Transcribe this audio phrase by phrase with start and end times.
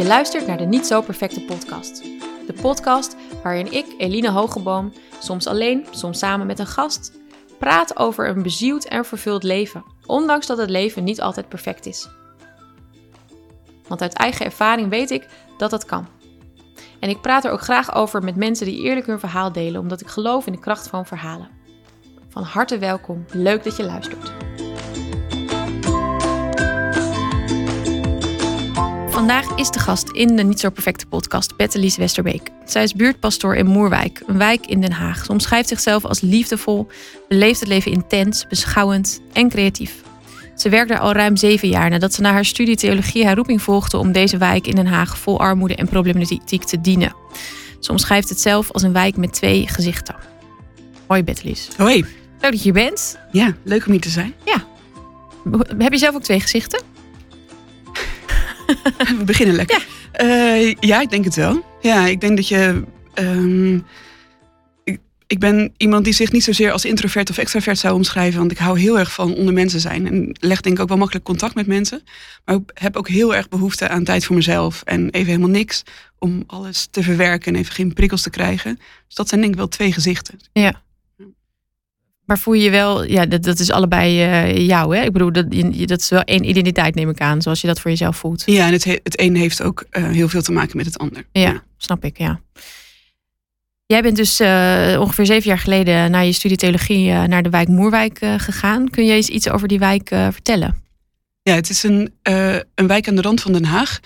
[0.00, 2.02] Je luistert naar de Niet Zo Perfecte Podcast.
[2.46, 7.12] De podcast waarin ik, Eline Hogeboom, soms alleen, soms samen met een gast,
[7.58, 12.08] praat over een bezield en vervuld leven, ondanks dat het leven niet altijd perfect is.
[13.88, 15.26] Want uit eigen ervaring weet ik
[15.58, 16.06] dat dat kan.
[17.00, 20.00] En ik praat er ook graag over met mensen die eerlijk hun verhaal delen, omdat
[20.00, 21.48] ik geloof in de kracht van verhalen.
[22.28, 24.49] Van harte welkom, leuk dat je luistert.
[29.20, 32.50] Vandaag is de gast in de Niet Zo Perfecte podcast Bettelies Westerbeek.
[32.64, 35.24] Zij is buurtpastoor in Moerwijk, een wijk in Den Haag.
[35.24, 36.86] Ze omschrijft zichzelf als liefdevol,
[37.28, 39.94] beleeft het leven intens, beschouwend en creatief.
[40.56, 43.62] Ze werkt er al ruim zeven jaar nadat ze na haar studie theologie haar roeping
[43.62, 47.14] volgde om deze wijk in Den Haag vol armoede en problematiek te dienen.
[47.80, 50.14] Ze omschrijft het zelf als een wijk met twee gezichten.
[51.06, 51.68] Hoi Bettelies.
[51.76, 51.96] Hoi.
[52.40, 53.18] Leuk dat je hier bent.
[53.32, 54.34] Ja, leuk om hier te zijn.
[54.44, 54.64] Ja.
[55.78, 56.89] Heb je zelf ook twee gezichten?
[59.18, 59.86] We beginnen lekker.
[60.12, 60.24] Ja.
[60.24, 61.64] Uh, ja, ik denk het wel.
[61.80, 62.82] Ja, ik denk dat je.
[63.14, 63.84] Um,
[64.84, 68.38] ik, ik, ben iemand die zich niet zozeer als introvert of extravert zou omschrijven.
[68.38, 70.06] Want ik hou heel erg van onder mensen zijn.
[70.06, 72.02] En leg denk ik ook wel makkelijk contact met mensen.
[72.44, 74.82] Maar ik heb ook heel erg behoefte aan tijd voor mezelf.
[74.84, 75.82] En even helemaal niks
[76.18, 78.76] om alles te verwerken en even geen prikkels te krijgen.
[79.06, 80.38] Dus dat zijn denk ik wel twee gezichten.
[80.52, 80.82] Ja.
[82.30, 85.02] Maar voel je je wel, ja, dat, dat is allebei uh, jou, hè?
[85.02, 85.50] Ik bedoel, dat,
[85.88, 88.42] dat is wel één identiteit, neem ik aan, zoals je dat voor jezelf voelt.
[88.46, 91.24] Ja, en het, het een heeft ook uh, heel veel te maken met het ander.
[91.32, 92.40] Ja, snap ik, ja.
[93.86, 97.68] Jij bent dus uh, ongeveer zeven jaar geleden na je studie theologie naar de wijk
[97.68, 98.90] Moerwijk gegaan.
[98.90, 100.82] Kun je eens iets over die wijk vertellen?
[101.42, 102.12] Ja, het is een,
[102.74, 104.00] een wijk aan de rand van Den Haag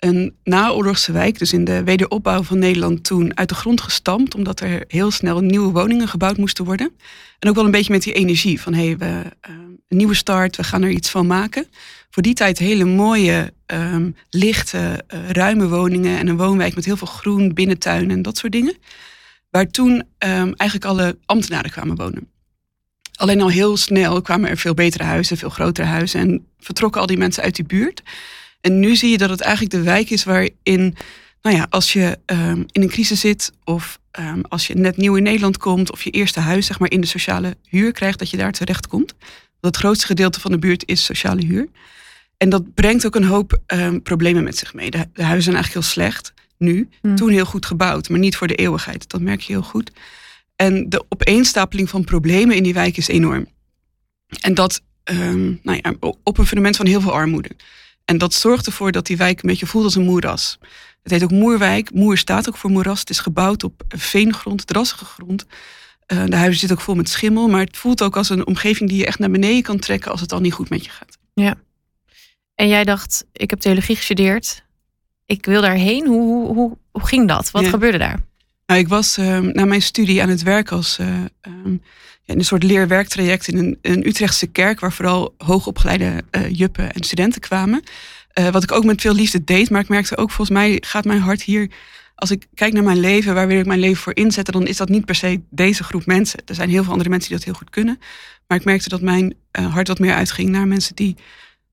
[0.00, 4.60] een naoorlogse wijk, dus in de wederopbouw van Nederland toen uit de grond gestampt, omdat
[4.60, 6.90] er heel snel nieuwe woningen gebouwd moesten worden.
[7.38, 9.56] En ook wel een beetje met die energie van hé, hey, we uh,
[9.88, 11.66] een nieuwe start, we gaan er iets van maken.
[12.10, 16.96] Voor die tijd hele mooie, um, lichte, uh, ruime woningen en een woonwijk met heel
[16.96, 18.76] veel groen, binnentuin en dat soort dingen.
[19.50, 22.28] Waar toen um, eigenlijk alle ambtenaren kwamen wonen.
[23.14, 27.06] Alleen al heel snel kwamen er veel betere huizen, veel grotere huizen en vertrokken al
[27.06, 28.02] die mensen uit die buurt.
[28.60, 30.96] En nu zie je dat het eigenlijk de wijk is waarin,
[31.42, 35.16] nou ja, als je um, in een crisis zit of um, als je net nieuw
[35.16, 38.30] in Nederland komt of je eerste huis zeg maar in de sociale huur krijgt, dat
[38.30, 39.14] je daar terecht komt.
[39.60, 41.68] Het grootste gedeelte van de buurt is sociale huur.
[42.36, 44.90] En dat brengt ook een hoop um, problemen met zich mee.
[44.90, 46.88] De, de, huizen zijn eigenlijk heel slecht nu.
[47.00, 47.16] Hmm.
[47.16, 49.10] Toen heel goed gebouwd, maar niet voor de eeuwigheid.
[49.10, 49.90] Dat merk je heel goed.
[50.56, 53.46] En de opeenstapeling van problemen in die wijk is enorm.
[54.40, 54.82] En dat
[55.62, 57.50] nou ja, op een fundament van heel veel armoede.
[58.10, 60.58] En dat zorgt ervoor dat die wijk een beetje voelt als een moeras.
[61.02, 61.90] Het heet ook Moerwijk.
[61.94, 63.00] Moer staat ook voor moeras.
[63.00, 65.46] Het is gebouwd op veengrond, drassige grond.
[66.06, 67.48] Uh, de huizen zitten ook vol met schimmel.
[67.48, 70.20] Maar het voelt ook als een omgeving die je echt naar beneden kan trekken als
[70.20, 71.18] het al niet goed met je gaat.
[71.34, 71.54] Ja.
[72.54, 74.64] En jij dacht, ik heb theologie gestudeerd.
[75.26, 76.06] Ik wil daarheen.
[76.06, 77.50] Hoe, hoe, hoe, hoe ging dat?
[77.50, 78.20] Wat gebeurde daar?
[78.66, 81.06] Nou, ik was uh, na mijn studie aan het werk als uh,
[81.42, 81.82] um, in
[82.38, 87.40] een soort leerwerktraject in een, een Utrechtse kerk, waar vooral hoogopgeleide uh, juppen en studenten
[87.40, 87.82] kwamen.
[88.34, 91.04] Uh, wat ik ook met veel liefde deed, maar ik merkte ook, volgens mij gaat
[91.04, 91.70] mijn hart hier,
[92.14, 94.76] als ik kijk naar mijn leven, waar wil ik mijn leven voor inzetten, dan is
[94.76, 96.42] dat niet per se deze groep mensen.
[96.44, 97.98] Er zijn heel veel andere mensen die dat heel goed kunnen.
[98.46, 101.16] Maar ik merkte dat mijn uh, hart wat meer uitging naar mensen die,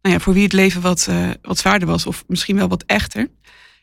[0.01, 1.09] nou ja, voor wie het leven wat,
[1.41, 3.27] wat zwaarder was, of misschien wel wat echter.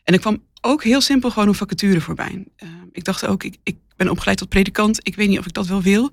[0.03, 2.45] En ik kwam ook heel simpel gewoon een vacature voorbij.
[2.91, 5.67] ik dacht ook, ik, ik ben opgeleid tot predikant, ik weet niet of ik dat
[5.67, 6.11] wel wil.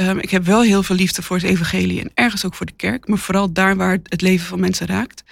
[0.00, 2.72] Um, ik heb wel heel veel liefde voor het evangelie en ergens ook voor de
[2.72, 5.24] kerk, maar vooral daar waar het leven van mensen raakt.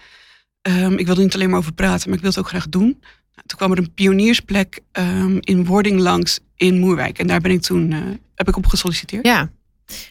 [0.68, 2.96] Um, ik wilde niet alleen maar over praten, maar ik wil het ook graag doen.
[3.34, 7.50] Nou, toen kwam er een pioniersplek um, in wording langs in Moerwijk en daar ben
[7.50, 7.98] ik toen uh,
[8.34, 9.26] heb ik op gesolliciteerd.
[9.26, 9.50] Ja.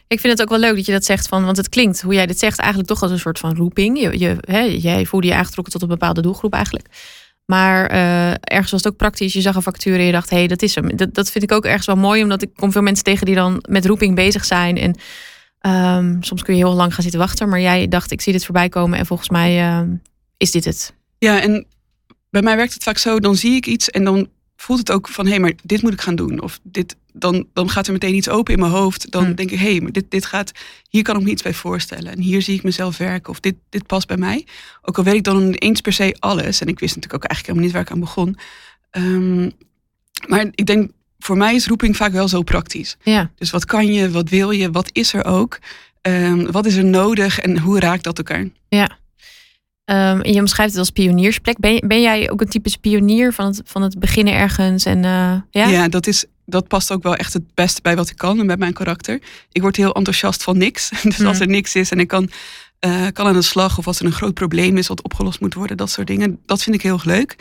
[0.08, 2.14] Ik vind het ook wel leuk dat je dat zegt van, want het klinkt hoe
[2.14, 4.00] jij dit zegt eigenlijk toch als een soort van roeping.
[4.00, 6.88] Je, hè, jij voelde je aangetrokken tot een bepaalde doelgroep eigenlijk.
[7.48, 9.34] Maar uh, ergens was het ook praktisch.
[9.34, 10.96] Je zag een factuur en je dacht, hé, hey, dat is hem.
[10.96, 13.36] Dat, dat vind ik ook ergens wel mooi, omdat ik kom veel mensen tegen die
[13.36, 14.78] dan met roeping bezig zijn.
[14.78, 14.96] En
[15.98, 17.50] um, soms kun je heel lang gaan zitten wachten.
[17.50, 19.82] Maar jij dacht, ik zie dit voorbij komen en volgens mij uh,
[20.38, 20.94] is dit het.
[21.18, 21.66] Ja, en
[22.30, 25.08] bij mij werkt het vaak zo, dan zie ik iets en dan voelt het ook
[25.08, 26.42] van, hé, hey, maar dit moet ik gaan doen.
[26.42, 29.12] Of dit, dan, dan gaat er meteen iets open in mijn hoofd.
[29.12, 29.36] Dan hmm.
[29.36, 30.52] denk ik, hé, hey, maar dit, dit gaat,
[30.90, 32.12] hier kan ik me iets bij voorstellen.
[32.12, 33.30] En hier zie ik mezelf werken.
[33.30, 34.46] Of dit, dit past bij mij.
[34.82, 36.62] Ook al weet ik dan eens per se alles.
[36.62, 38.38] En ik wist natuurlijk ook eigenlijk helemaal niet waar ik aan begon.
[38.92, 39.52] Um,
[40.28, 42.98] maar ik denk, voor mij is roeping vaak wel zo praktisch.
[43.04, 43.32] Ja.
[43.36, 45.60] Dus wat kan je, wat wil je, wat is er ook?
[46.02, 48.48] Um, wat is er nodig en hoe raakt dat elkaar?
[48.70, 48.98] Ja.
[49.92, 51.60] Um, je omschrijft het als pioniersplek.
[51.60, 54.86] Ben, ben jij ook een typisch pionier van het, van het beginnen ergens?
[54.86, 55.68] En, uh, ja?
[55.68, 58.46] ja, dat, is, dat past ook wel echt het beste bij wat ik kan en
[58.46, 59.22] met mijn karakter.
[59.52, 60.90] Ik word heel enthousiast van niks.
[61.04, 61.48] Dus als hmm.
[61.48, 62.30] er niks is en ik kan
[62.86, 63.78] uh, kan aan de slag.
[63.78, 65.78] Of als er een groot probleem is wat opgelost moet worden.
[65.78, 66.40] Dat soort dingen.
[66.46, 67.36] Dat vind ik heel erg leuk.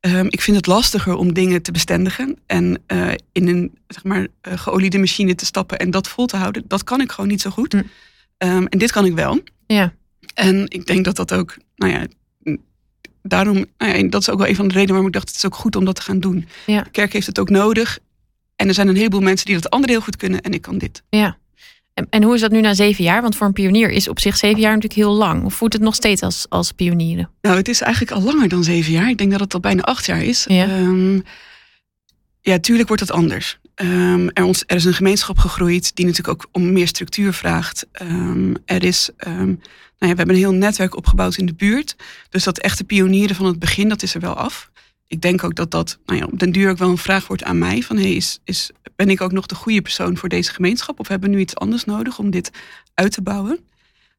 [0.00, 2.38] Um, ik vind het lastiger om dingen te bestendigen.
[2.46, 6.36] En uh, in een zeg maar, uh, geoliede machine te stappen en dat vol te
[6.36, 6.64] houden.
[6.66, 7.72] Dat kan ik gewoon niet zo goed.
[7.72, 7.82] Mm.
[8.38, 9.40] Um, en dit kan ik wel.
[9.66, 9.92] Ja.
[10.34, 12.06] En ik denk dat dat ook, nou ja,
[13.22, 15.36] daarom, nou ja, dat is ook wel een van de redenen waarom ik dacht, het
[15.36, 16.48] is ook goed om dat te gaan doen.
[16.66, 16.82] Ja.
[16.82, 17.98] De kerk heeft het ook nodig.
[18.56, 20.78] En er zijn een heleboel mensen die dat andere heel goed kunnen en ik kan
[20.78, 21.02] dit.
[21.08, 21.36] Ja.
[21.94, 23.22] En, en hoe is dat nu na zeven jaar?
[23.22, 25.44] Want voor een pionier is op zich zeven jaar natuurlijk heel lang.
[25.44, 27.30] Of voelt het nog steeds als, als pionieren?
[27.40, 29.08] Nou, het is eigenlijk al langer dan zeven jaar.
[29.08, 30.44] Ik denk dat het al bijna acht jaar is.
[30.48, 31.22] Ja, um,
[32.40, 33.58] ja tuurlijk wordt het anders.
[33.74, 37.86] Um, er, ons, er, is een gemeenschap gegroeid die natuurlijk ook om meer structuur vraagt.
[38.02, 39.10] Um, er is,
[40.08, 41.96] ja, we hebben een heel netwerk opgebouwd in de buurt.
[42.28, 44.70] Dus dat echte pionieren van het begin, dat is er wel af
[45.12, 47.44] ik denk ook dat dat nou ja, op den duur ook wel een vraag wordt
[47.44, 47.82] aan mij.
[47.82, 51.00] Van hey, is, is, ben ik ook nog de goede persoon voor deze gemeenschap?
[51.00, 52.50] Of hebben we nu iets anders nodig om dit
[52.94, 53.58] uit te bouwen?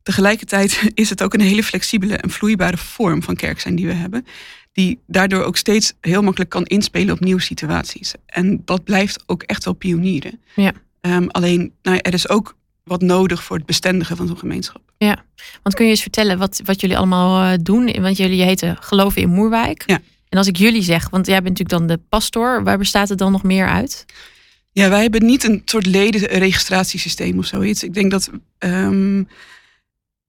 [0.04, 3.94] Tegelijkertijd is het ook een hele flexibele en vloeibare vorm van kerk zijn die we
[3.94, 4.26] hebben.
[4.72, 8.14] Die daardoor ook steeds heel makkelijk kan inspelen op nieuwe situaties.
[8.26, 10.42] En dat blijft ook echt wel pionieren.
[10.56, 10.74] Ja.
[11.02, 14.82] Um, alleen, nou, er is ook wat nodig voor het bestendigen van zo'n gemeenschap.
[14.98, 15.26] Ja,
[15.64, 18.02] want kun je eens vertellen wat, wat jullie allemaal uh, doen?
[18.02, 19.84] Want jullie heten Geloven in Moerwijk.
[19.86, 20.00] Ja.
[20.30, 23.18] En als ik jullie zeg, want jij bent natuurlijk dan de pastor, waar bestaat het
[23.18, 24.06] dan nog meer uit?
[24.72, 27.84] Ja, wij hebben niet een soort ledenregistratiesysteem of zoiets.
[27.84, 29.14] Ik denk dat, um,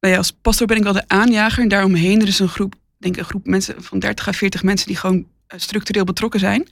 [0.00, 2.74] nou ja, als pastor ben ik wel de aanjager en daaromheen er is een groep,
[2.98, 6.68] denk een groep mensen van 30 à 40 mensen die gewoon eh, structureel betrokken zijn.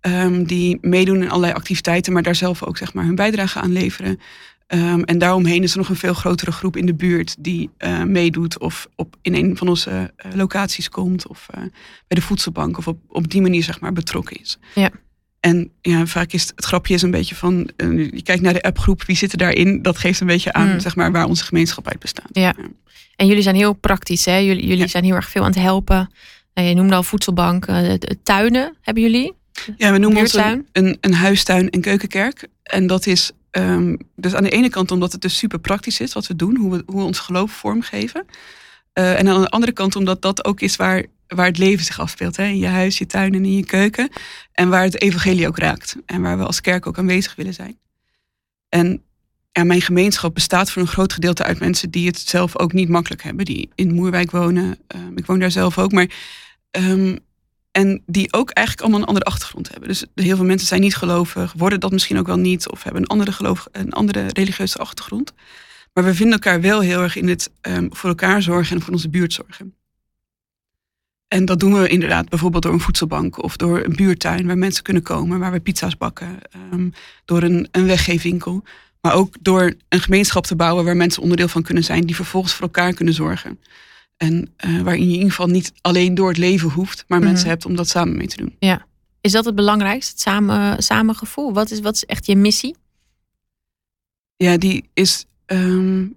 [0.00, 3.72] Um, die meedoen in allerlei activiteiten, maar daar zelf ook zeg maar hun bijdrage aan
[3.72, 4.20] leveren.
[4.68, 8.02] Um, en daaromheen is er nog een veel grotere groep in de buurt die uh,
[8.02, 11.70] meedoet of op, in een van onze uh, locaties komt of uh, bij
[12.08, 14.58] de voedselbank of op, op die manier zeg maar betrokken is.
[14.74, 14.90] Ja.
[15.40, 18.62] En ja, vaak is het, het grapje is een beetje van, je kijkt naar de
[18.62, 19.82] appgroep, wie zit er daarin?
[19.82, 20.80] Dat geeft een beetje aan mm.
[20.80, 22.28] zeg maar, waar onze gemeenschap uit bestaat.
[22.32, 22.42] Ja.
[22.42, 22.64] ja.
[23.16, 24.36] En jullie zijn heel praktisch, hè?
[24.36, 24.86] Jullie, jullie ja.
[24.86, 26.12] zijn heel erg veel aan het helpen.
[26.52, 27.66] je noemde al voedselbank,
[28.22, 29.32] tuinen hebben jullie?
[29.76, 32.48] Ja, we noemen ons een, een, een huistuin en keukenkerk.
[32.62, 36.12] En dat is Um, dus aan de ene kant omdat het dus super praktisch is
[36.12, 38.26] wat we doen, hoe we, hoe we ons geloof vormgeven.
[38.94, 42.00] Uh, en aan de andere kant omdat dat ook is waar, waar het leven zich
[42.00, 42.36] afspeelt.
[42.36, 42.44] Hè?
[42.44, 44.08] In je huis, je tuin en in je keuken.
[44.52, 45.96] En waar het evangelie ook raakt.
[46.06, 47.78] En waar we als kerk ook aanwezig willen zijn.
[48.68, 49.02] En
[49.52, 52.88] ja, mijn gemeenschap bestaat voor een groot gedeelte uit mensen die het zelf ook niet
[52.88, 53.44] makkelijk hebben.
[53.44, 54.78] Die in Moerwijk wonen.
[54.94, 55.92] Um, ik woon daar zelf ook.
[55.92, 56.10] Maar
[56.70, 57.18] um,
[57.76, 59.88] en die ook eigenlijk allemaal een andere achtergrond hebben.
[59.88, 63.02] Dus heel veel mensen zijn niet gelovig, worden dat misschien ook wel niet, of hebben
[63.02, 65.32] een andere, geloof, een andere religieuze achtergrond.
[65.92, 68.92] Maar we vinden elkaar wel heel erg in het um, voor elkaar zorgen en voor
[68.92, 69.74] onze buurt zorgen.
[71.28, 74.82] En dat doen we inderdaad bijvoorbeeld door een voedselbank of door een buurtuin waar mensen
[74.82, 76.38] kunnen komen, waar we pizza's bakken,
[76.72, 76.92] um,
[77.24, 78.62] door een, een weggeefwinkel.
[79.00, 82.52] Maar ook door een gemeenschap te bouwen waar mensen onderdeel van kunnen zijn, die vervolgens
[82.52, 83.58] voor elkaar kunnen zorgen.
[84.16, 87.24] En uh, waarin je in ieder geval niet alleen door het leven hoeft, maar mm
[87.24, 87.32] -hmm.
[87.32, 88.56] mensen hebt om dat samen mee te doen.
[88.58, 88.86] Ja.
[89.20, 91.52] Is dat het belangrijkste, het samen, samengevoel?
[91.52, 92.76] Wat is, wat is echt je missie?
[94.36, 96.16] Ja, die is, um,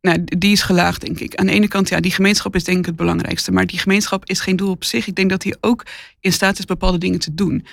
[0.00, 1.34] nou, die is gelaagd, denk ik.
[1.34, 3.52] Aan de ene kant, ja, die gemeenschap is denk ik het belangrijkste.
[3.52, 5.06] Maar die gemeenschap is geen doel op zich.
[5.06, 5.86] Ik denk dat die ook
[6.20, 7.66] in staat is bepaalde dingen te doen.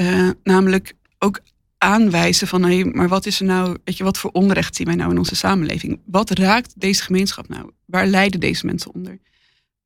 [0.00, 1.40] Uh, namelijk ook
[1.82, 4.96] aanwijzen van, hey, maar wat is er nou, weet je, wat voor onrecht zien wij
[4.96, 6.00] nou in onze samenleving?
[6.04, 7.70] Wat raakt deze gemeenschap nou?
[7.84, 9.18] Waar lijden deze mensen onder?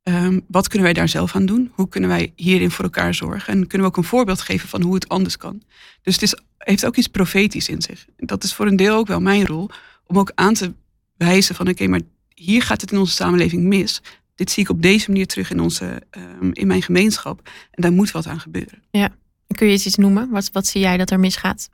[0.02, 1.70] Um, wat kunnen wij daar zelf aan doen?
[1.74, 3.52] Hoe kunnen wij hierin voor elkaar zorgen?
[3.52, 5.62] En kunnen we ook een voorbeeld geven van hoe het anders kan?
[6.02, 8.06] Dus het is, heeft ook iets profetisch in zich.
[8.16, 9.70] Dat is voor een deel ook wel mijn rol,
[10.06, 10.72] om ook aan te
[11.16, 12.00] wijzen van, oké, maar
[12.34, 14.02] hier gaat het in onze samenleving mis.
[14.34, 16.02] Dit zie ik op deze manier terug in, onze,
[16.40, 17.48] um, in mijn gemeenschap.
[17.70, 18.82] En daar moet wat aan gebeuren.
[18.90, 19.14] Ja,
[19.46, 20.30] kun je iets noemen?
[20.30, 21.68] Wat, wat zie jij dat er misgaat?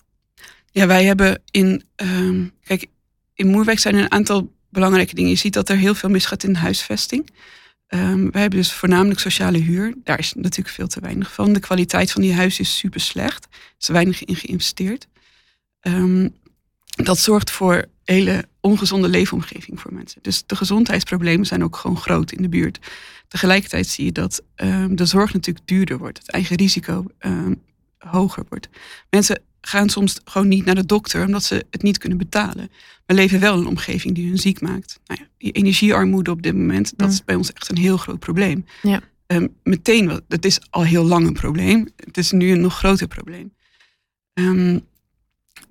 [0.72, 1.84] Ja, wij hebben in.
[1.96, 2.86] Um, kijk,
[3.34, 5.30] in Moerwijk zijn er een aantal belangrijke dingen.
[5.30, 7.28] Je ziet dat er heel veel misgaat in huisvesting.
[7.88, 9.94] Um, wij hebben dus voornamelijk sociale huur.
[10.04, 11.52] Daar is natuurlijk veel te weinig van.
[11.52, 13.44] De kwaliteit van die huizen is super slecht.
[13.44, 15.06] Er is weinig in geïnvesteerd.
[15.80, 16.34] Um,
[16.86, 20.22] dat zorgt voor hele ongezonde leefomgeving voor mensen.
[20.22, 22.78] Dus de gezondheidsproblemen zijn ook gewoon groot in de buurt.
[23.28, 24.42] Tegelijkertijd zie je dat
[24.90, 26.18] de zorg natuurlijk duurder wordt.
[26.18, 27.06] Het eigen risico
[27.98, 28.68] hoger wordt.
[29.10, 32.70] Mensen gaan soms gewoon niet naar de dokter omdat ze het niet kunnen betalen.
[33.06, 35.00] We leven wel in een omgeving die hun ziek maakt.
[35.06, 38.18] Nou ja, die energiearmoede op dit moment, dat is bij ons echt een heel groot
[38.18, 38.64] probleem.
[38.82, 39.00] Ja.
[39.26, 41.88] Um, meteen, dat is al heel lang een probleem.
[41.96, 43.52] Het is nu een nog groter probleem.
[44.34, 44.86] Um,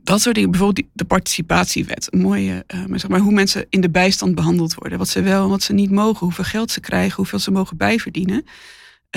[0.03, 3.81] dat soort dingen, bijvoorbeeld de participatiewet, een mooie, uh, maar zeg maar, hoe mensen in
[3.81, 6.79] de bijstand behandeld worden, wat ze wel en wat ze niet mogen, hoeveel geld ze
[6.79, 8.45] krijgen, hoeveel ze mogen bijverdienen.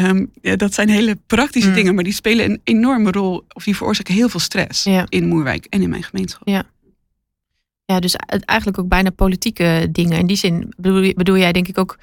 [0.00, 1.74] Um, ja, dat zijn hele praktische mm.
[1.74, 5.06] dingen, maar die spelen een enorme rol, of die veroorzaken heel veel stress ja.
[5.08, 6.48] in Moerwijk en in mijn gemeenschap.
[6.48, 6.64] Ja.
[7.84, 10.18] Ja, dus eigenlijk ook bijna politieke dingen.
[10.18, 11.98] In die zin bedoel, bedoel jij denk ik ook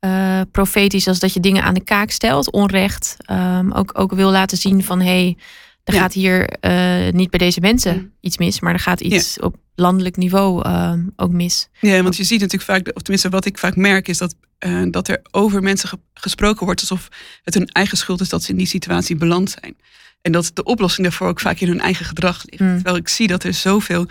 [0.00, 3.16] uh, profetisch als dat je dingen aan de kaak stelt, onrecht.
[3.30, 5.36] Um, ook, ook wil laten zien van hé, hey,
[5.84, 8.12] er gaat hier uh, niet bij deze mensen mm.
[8.20, 11.68] iets mis, maar er gaat iets op landelijk niveau uh, ook mis.
[11.80, 14.34] Ja, want je ziet natuurlijk vaak, of tenminste wat ik vaak merk, is dat,
[14.66, 17.08] uh, dat er over mensen ge gesproken wordt alsof
[17.44, 19.76] het hun eigen schuld is dat ze in die situatie beland zijn.
[20.20, 22.62] En dat de oplossing daarvoor ook vaak in hun eigen gedrag ligt.
[22.62, 22.74] Mm.
[22.74, 24.06] Terwijl ik zie dat er zoveel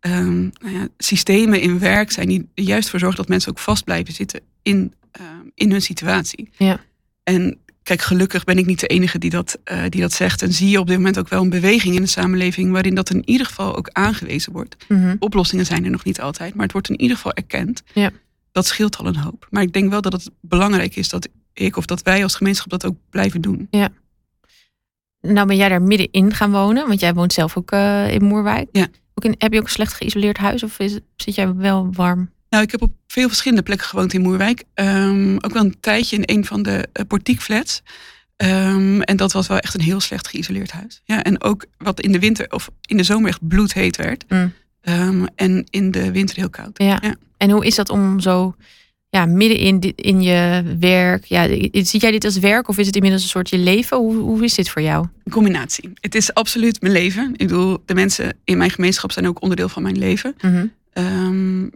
[0.00, 3.58] um, nou ja, systemen in werk zijn die er juist voor zorgen dat mensen ook
[3.58, 6.48] vast blijven zitten in, um, in hun situatie.
[6.56, 6.80] Ja.
[7.22, 10.42] En kijk, gelukkig ben ik niet de enige die dat, uh, die dat zegt.
[10.42, 13.10] En zie je op dit moment ook wel een beweging in de samenleving waarin dat
[13.10, 14.76] in ieder geval ook aangewezen wordt.
[14.88, 15.16] Mm -hmm.
[15.18, 17.82] Oplossingen zijn er nog niet altijd, maar het wordt in ieder geval erkend.
[17.92, 18.10] Ja.
[18.54, 19.46] Dat scheelt al een hoop.
[19.50, 22.70] Maar ik denk wel dat het belangrijk is dat ik of dat wij als gemeenschap
[22.70, 23.66] dat ook blijven doen.
[23.70, 23.88] Ja.
[25.20, 28.68] Nou ben jij daar middenin gaan wonen, want jij woont zelf ook uh, in Moerwijk.
[28.72, 28.86] Ja.
[29.14, 32.30] Ook in, heb je ook een slecht geïsoleerd huis of is, zit jij wel warm?
[32.48, 34.64] Nou, ik heb op veel verschillende plekken gewoond in Moerwijk.
[34.74, 37.82] Um, ook wel een tijdje in een van de uh, portiekflats.
[38.36, 41.00] Um, en dat was wel echt een heel slecht geïsoleerd huis.
[41.04, 44.24] Ja, en ook wat in de winter of in de zomer echt bloedheet werd.
[44.28, 44.52] Mm.
[44.82, 46.78] Um, en in de winter heel koud.
[46.78, 46.98] Ja.
[47.02, 47.14] ja.
[47.44, 48.54] En hoe is dat om zo
[49.08, 51.24] ja, midden in, in je werk.
[51.24, 53.96] Ja, zie jij dit als werk of is het inmiddels een soort je leven?
[53.96, 55.06] Hoe, hoe is dit voor jou?
[55.24, 55.92] Een combinatie.
[56.00, 57.32] Het is absoluut mijn leven.
[57.36, 60.34] Ik bedoel, de mensen in mijn gemeenschap zijn ook onderdeel van mijn leven.
[60.40, 60.72] Mm -hmm.
[61.04, 61.70] um,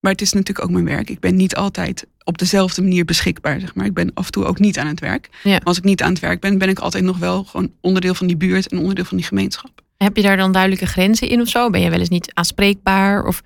[0.00, 1.10] maar het is natuurlijk ook mijn werk.
[1.10, 3.60] Ik ben niet altijd op dezelfde manier beschikbaar.
[3.60, 3.86] Zeg maar.
[3.86, 5.28] Ik ben af en toe ook niet aan het werk.
[5.42, 5.50] Ja.
[5.50, 8.14] Maar als ik niet aan het werk ben, ben ik altijd nog wel gewoon onderdeel
[8.14, 9.70] van die buurt en onderdeel van die gemeenschap.
[9.96, 11.70] Heb je daar dan duidelijke grenzen in of zo?
[11.70, 13.26] Ben je wel eens niet aanspreekbaar?
[13.26, 13.42] Of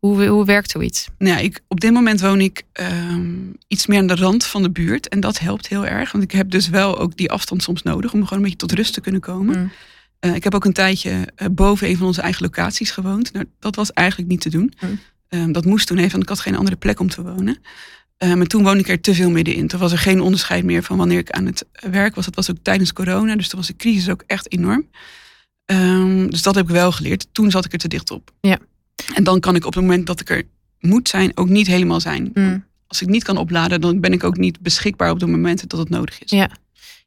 [0.00, 1.08] hoe, hoe werkt zoiets?
[1.18, 4.62] Nou ja, ik, op dit moment woon ik um, iets meer aan de rand van
[4.62, 5.08] de buurt.
[5.08, 6.12] En dat helpt heel erg.
[6.12, 8.72] Want ik heb dus wel ook die afstand soms nodig om gewoon een beetje tot
[8.72, 9.58] rust te kunnen komen.
[9.58, 9.72] Mm.
[10.20, 13.32] Uh, ik heb ook een tijdje uh, boven een van onze eigen locaties gewoond.
[13.32, 14.72] Nou, dat was eigenlijk niet te doen.
[14.80, 14.98] Mm.
[15.28, 17.58] Um, dat moest toen even, want ik had geen andere plek om te wonen.
[18.24, 19.66] Uh, maar toen woonde ik er te veel middenin.
[19.66, 22.24] Toen was er geen onderscheid meer van wanneer ik aan het werk was.
[22.24, 24.88] Dat was ook tijdens corona, dus toen was de crisis ook echt enorm.
[25.66, 27.26] Um, dus dat heb ik wel geleerd.
[27.32, 28.30] Toen zat ik er te dicht op.
[28.40, 28.58] Ja.
[29.14, 30.42] En dan kan ik op het moment dat ik er
[30.80, 32.30] moet zijn, ook niet helemaal zijn.
[32.34, 32.64] Mm.
[32.86, 35.78] Als ik niet kan opladen, dan ben ik ook niet beschikbaar op de momenten dat
[35.78, 36.30] het nodig is.
[36.30, 36.50] Ja,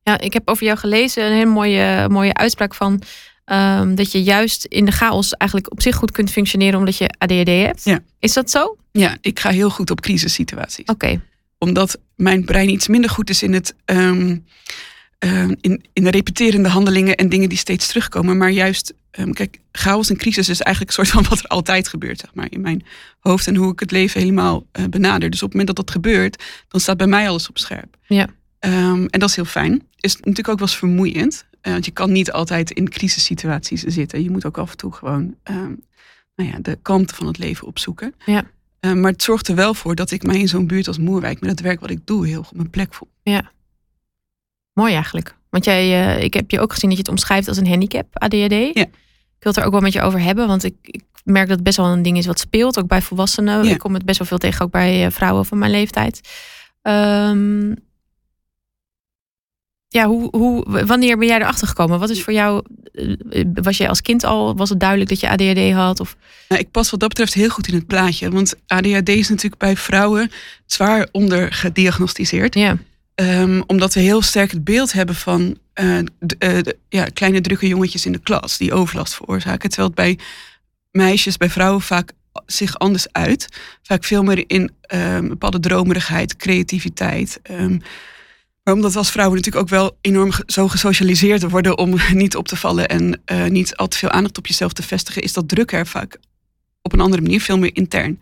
[0.03, 3.01] ja ik heb over jou gelezen een hele mooie, mooie uitspraak van
[3.45, 7.09] um, dat je juist in de chaos eigenlijk op zich goed kunt functioneren omdat je
[7.17, 7.83] ADHD hebt.
[7.83, 7.99] Ja.
[8.19, 8.77] Is dat zo?
[8.91, 10.85] Ja, ik ga heel goed op crisissituaties.
[10.85, 10.91] Oké.
[10.91, 11.21] Okay.
[11.57, 14.45] Omdat mijn brein iets minder goed is in het um,
[15.23, 18.37] um, in, in de repeterende handelingen en dingen die steeds terugkomen.
[18.37, 21.87] Maar juist, um, kijk, chaos en crisis is eigenlijk een soort van wat er altijd
[21.87, 22.85] gebeurt, zeg maar, in mijn
[23.19, 25.29] hoofd en hoe ik het leven helemaal uh, benader.
[25.29, 27.97] Dus op het moment dat dat gebeurt, dan staat bij mij alles op scherp.
[28.07, 28.27] Ja.
[28.59, 29.87] en dat is heel fijn.
[29.99, 31.45] Is natuurlijk ook wel eens vermoeiend.
[31.61, 34.23] Uh, want je kan niet altijd in crisissituaties zitten.
[34.23, 35.35] Je moet ook af en toe gewoon
[36.35, 38.15] nou ja, de kalmte van het leven opzoeken.
[38.25, 38.43] Ja.
[38.81, 41.39] Uh, maar het zorgt er wel voor dat ik mij in zo'n buurt als Moerwijk
[41.39, 43.09] met het werk wat ik doe heel goed op mijn plek voel.
[43.23, 43.51] Ja.
[44.73, 45.35] Mooi eigenlijk.
[45.49, 48.05] Want jij, uh, ik heb je ook gezien dat je het omschrijft als een handicap,
[48.13, 48.51] ADHD.
[48.51, 48.85] Ja.
[49.37, 51.55] Ik wil het er ook wel met je over hebben, want ik, ik merk dat
[51.55, 53.63] het best wel een ding is wat speelt, ook bij volwassenen.
[53.63, 53.71] Ja.
[53.71, 56.29] Ik kom het best wel veel tegen, ook bij uh, vrouwen van mijn leeftijd.
[56.81, 57.75] Um,
[59.87, 61.99] ja, hoe, hoe, wanneer ben jij erachter gekomen?
[61.99, 62.63] Wat is voor jou,
[63.53, 65.99] was jij als kind al, was het duidelijk dat je ADHD had?
[65.99, 66.15] Of?
[66.47, 68.29] Nou, ik pas wat dat betreft heel goed in het plaatje.
[68.29, 70.31] Want ADHD is natuurlijk bij vrouwen
[70.65, 72.55] zwaar ondergediagnosticeerd.
[72.55, 72.77] Ja.
[73.15, 78.05] Um, omdat we heel sterk het beeld hebben van uh, de, ja, kleine drukke jongetjes
[78.05, 79.69] in de klas die overlast veroorzaken.
[79.69, 80.19] Terwijl het bij
[80.91, 82.11] meisjes, bij vrouwen vaak
[82.45, 83.47] zich anders uit.
[83.81, 87.39] Vaak veel meer in um, bepaalde dromerigheid, creativiteit.
[87.51, 87.81] Um,
[88.63, 92.47] maar omdat we als vrouwen natuurlijk ook wel enorm zo gesocialiseerd worden om niet op
[92.47, 95.49] te vallen en uh, niet al te veel aandacht op jezelf te vestigen, is dat
[95.49, 96.17] druk er vaak
[96.81, 98.21] op een andere manier, veel meer intern.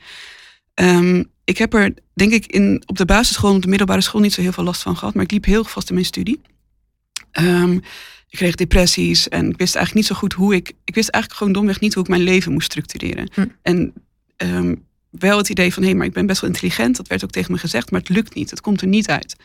[0.74, 4.22] Um, ik heb er, denk ik, in, op de basisschool en op de middelbare school
[4.22, 6.42] niet zo heel veel last van gehad, maar ik liep heel vast in mijn studie.
[7.40, 7.74] Um,
[8.30, 10.68] ik kreeg depressies en ik wist eigenlijk niet zo goed hoe ik.
[10.84, 13.30] Ik wist eigenlijk gewoon domweg niet hoe ik mijn leven moest structureren.
[13.34, 13.46] Hm.
[13.62, 13.94] En
[14.38, 16.98] um, wel het idee van hé, hey, maar ik ben best wel intelligent.
[16.98, 18.50] Dat werd ook tegen me gezegd, maar het lukt niet.
[18.50, 19.36] Het komt er niet uit.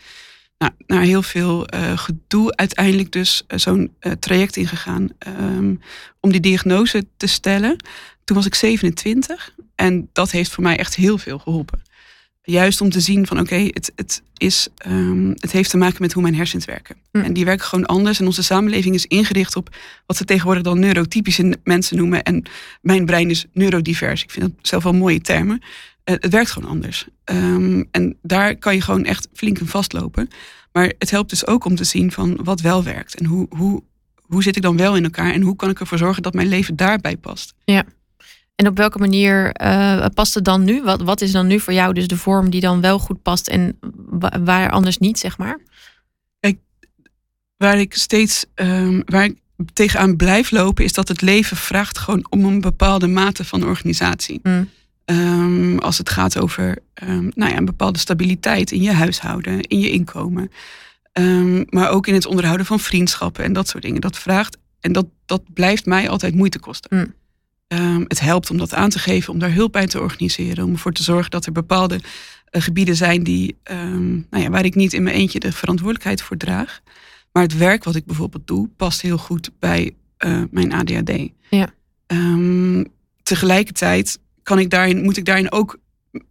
[0.58, 5.80] Nou, naar heel veel uh, gedoe uiteindelijk dus uh, zo'n uh, traject ingegaan um,
[6.20, 7.76] om die diagnose te stellen.
[8.24, 11.82] Toen was ik 27 en dat heeft voor mij echt heel veel geholpen.
[12.48, 16.02] Juist om te zien van oké, okay, het, het, is, um, het heeft te maken
[16.02, 16.96] met hoe mijn hersens werken.
[17.12, 17.18] Hm.
[17.18, 18.20] En die werken gewoon anders.
[18.20, 19.76] En onze samenleving is ingericht op
[20.06, 22.22] wat we tegenwoordig dan neurotypische mensen noemen.
[22.22, 22.42] En
[22.80, 24.22] mijn brein is neurodivers.
[24.22, 25.60] Ik vind dat zelf wel mooie termen.
[25.62, 27.06] Uh, het werkt gewoon anders.
[27.24, 30.28] Um, en daar kan je gewoon echt flink in vastlopen.
[30.72, 33.14] Maar het helpt dus ook om te zien van wat wel werkt.
[33.14, 33.82] En hoe, hoe,
[34.20, 35.32] hoe zit ik dan wel in elkaar?
[35.32, 37.54] En hoe kan ik ervoor zorgen dat mijn leven daarbij past?
[37.64, 37.84] Ja.
[38.56, 40.82] En op welke manier uh, past het dan nu?
[40.82, 43.48] Wat, wat is dan nu voor jou dus de vorm die dan wel goed past
[43.48, 43.78] en
[44.44, 45.60] waar anders niet, zeg maar?
[46.40, 46.58] Kijk,
[47.56, 49.36] waar ik steeds um, waar ik
[49.72, 54.40] tegenaan blijf lopen, is dat het leven vraagt gewoon om een bepaalde mate van organisatie.
[54.42, 54.68] Mm.
[55.04, 59.78] Um, als het gaat over um, nou ja, een bepaalde stabiliteit in je huishouden, in
[59.78, 60.50] je inkomen.
[61.70, 64.00] Maar ook in het onderhouden van vriendschappen en dat soort dingen.
[64.00, 66.98] Dat vraagt, en dat, dat blijft mij altijd moeite kosten.
[66.98, 67.14] Mm.
[68.08, 70.64] Het helpt om dat aan te geven, om daar hulp bij te organiseren.
[70.64, 73.56] Om ervoor te zorgen dat er bepaalde uh, gebieden zijn die,
[74.30, 76.80] nou ja, waar ik niet in mijn eentje de verantwoordelijkheid voor draag.
[77.32, 79.94] Maar het werk wat ik bijvoorbeeld doe, past heel goed bij
[80.24, 81.12] uh, mijn ADHD.
[81.50, 81.72] Ja.
[83.22, 85.78] tegelijkertijd kan ik daarin, moet ik daarin ook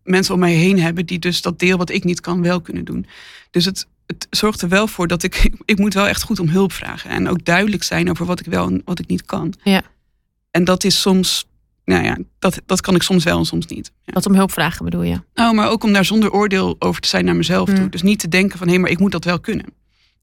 [0.03, 2.85] mensen om mij heen hebben die dus dat deel wat ik niet kan wel kunnen
[2.85, 3.05] doen.
[3.51, 6.49] Dus het, het zorgt er wel voor dat ik, ik moet wel echt goed om
[6.49, 7.09] hulp vragen.
[7.09, 9.53] En ook duidelijk zijn over wat ik wel en wat ik niet kan.
[9.63, 9.83] Ja.
[10.55, 11.45] En dat is soms,
[11.85, 13.91] nou ja, dat, dat kan ik soms wel en soms niet.
[14.03, 14.13] Ja.
[14.13, 15.21] Wat om hulp vragen bedoel je?
[15.33, 17.79] Nou, maar ook om daar zonder oordeel over te zijn naar mezelf toe.
[17.79, 17.89] Mm.
[17.89, 19.65] Dus niet te denken van hé, maar ik moet dat wel kunnen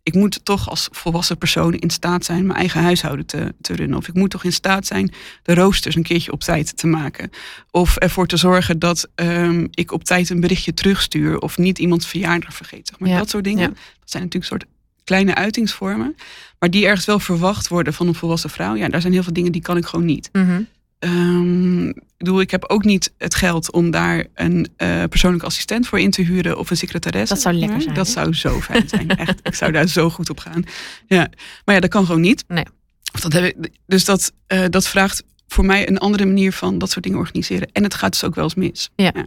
[0.03, 3.99] ik moet toch als volwassen persoon in staat zijn mijn eigen huishouden te, te runnen.
[3.99, 5.13] Of ik moet toch in staat zijn
[5.43, 7.31] de roosters een keertje op tijd te maken.
[7.71, 11.39] Of ervoor te zorgen dat um, ik op tijd een berichtje terugstuur.
[11.39, 12.89] Of niet iemands verjaardag vergeet.
[12.89, 13.69] Zeg maar dat soort dingen.
[13.69, 14.65] Dat zijn natuurlijk soort
[15.05, 16.17] kleine uitingsvormen.
[16.59, 18.75] Maar die ergens wel verwacht worden van een volwassen vrouw.
[18.75, 20.29] Ja, daar zijn heel veel dingen die kan ik gewoon niet.
[20.33, 20.67] Mm
[21.05, 25.87] Um, ik bedoel, ik heb ook niet het geld om daar een uh, persoonlijke assistent
[25.87, 27.35] voor in te huren of een secretaresse.
[27.35, 27.95] Dat zou lekker zijn.
[27.95, 29.09] Dat zou zo fijn zijn.
[29.17, 30.65] Echt, ik zou daar zo goed op gaan.
[31.07, 31.31] Ja.
[31.65, 32.45] Maar ja, dat kan gewoon niet.
[32.49, 32.65] Nee.
[33.21, 36.91] Dat heb ik, dus dat, uh, dat vraagt voor mij een andere manier van dat
[36.91, 37.69] soort dingen organiseren.
[37.73, 38.91] En het gaat dus ook wel eens mis.
[38.97, 39.27] Ja, ja.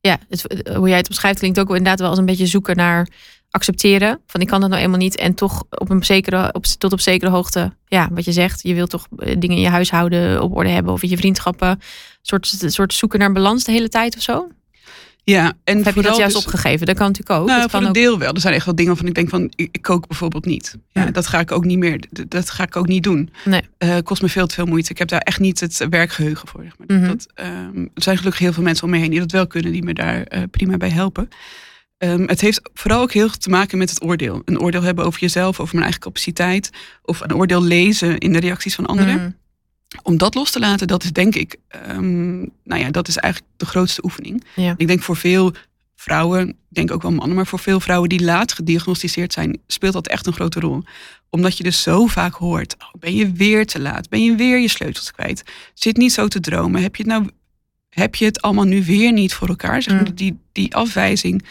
[0.00, 3.08] ja het, hoe jij het beschrijft klinkt ook inderdaad wel als een beetje zoeken naar
[3.54, 4.20] accepteren.
[4.26, 5.16] Van ik kan dat nou eenmaal niet.
[5.16, 8.62] En toch op een zekere, op, tot op zekere hoogte, ja, wat je zegt.
[8.62, 10.92] Je wilt toch eh, dingen in je huishouden op orde hebben.
[10.92, 11.68] Of in je vriendschappen.
[11.68, 11.78] Een
[12.22, 14.48] soort, soort zoeken naar balans de hele tijd of zo.
[15.24, 16.86] Ja, en of heb je dat juist dus, opgegeven?
[16.86, 17.46] Dat kan natuurlijk ook.
[17.46, 18.34] Nou, dat voor kan een deel wel.
[18.34, 20.76] Er zijn echt wel dingen van ik denk van ik, kook bijvoorbeeld niet.
[20.92, 22.04] Ja, Dat ga ik ook niet meer.
[22.28, 23.30] Dat ga ik ook niet doen.
[23.44, 23.62] Nee.
[23.78, 24.90] Uh, kost me veel te veel moeite.
[24.90, 26.62] Ik heb daar echt niet het werkgeheugen voor.
[26.62, 26.98] Zeg maar.
[26.98, 27.08] Mhm.
[27.08, 29.72] dat, um, er zijn gelukkig heel veel mensen om me heen die dat wel kunnen,
[29.72, 31.28] die me daar uh, prima bij helpen.
[31.98, 34.42] Um, het heeft vooral ook heel veel te maken met het oordeel.
[34.44, 36.70] Een oordeel hebben over jezelf, over mijn eigen capaciteit.
[37.02, 39.20] Of een oordeel lezen in de reacties van anderen.
[39.20, 39.36] Mm.
[40.02, 41.56] Om dat los te laten, dat is denk ik,
[41.88, 44.44] um, nou ja, dat is eigenlijk de grootste oefening.
[44.54, 44.74] Ja.
[44.76, 45.52] Ik denk voor veel
[45.96, 49.92] vrouwen, ik denk ook wel mannen, maar voor veel vrouwen die laat gediagnosticeerd zijn, speelt
[49.92, 50.82] dat echt een grote rol.
[51.30, 54.08] Omdat je dus zo vaak hoort, oh, ben je weer te laat?
[54.08, 55.42] Ben je weer je sleutels kwijt?
[55.74, 56.82] Zit niet zo te dromen?
[56.82, 57.28] Heb je het nou,
[57.88, 59.82] heb je het allemaal nu weer niet voor elkaar?
[59.82, 60.14] Zeg maar, mm.
[60.14, 61.44] die, die afwijzing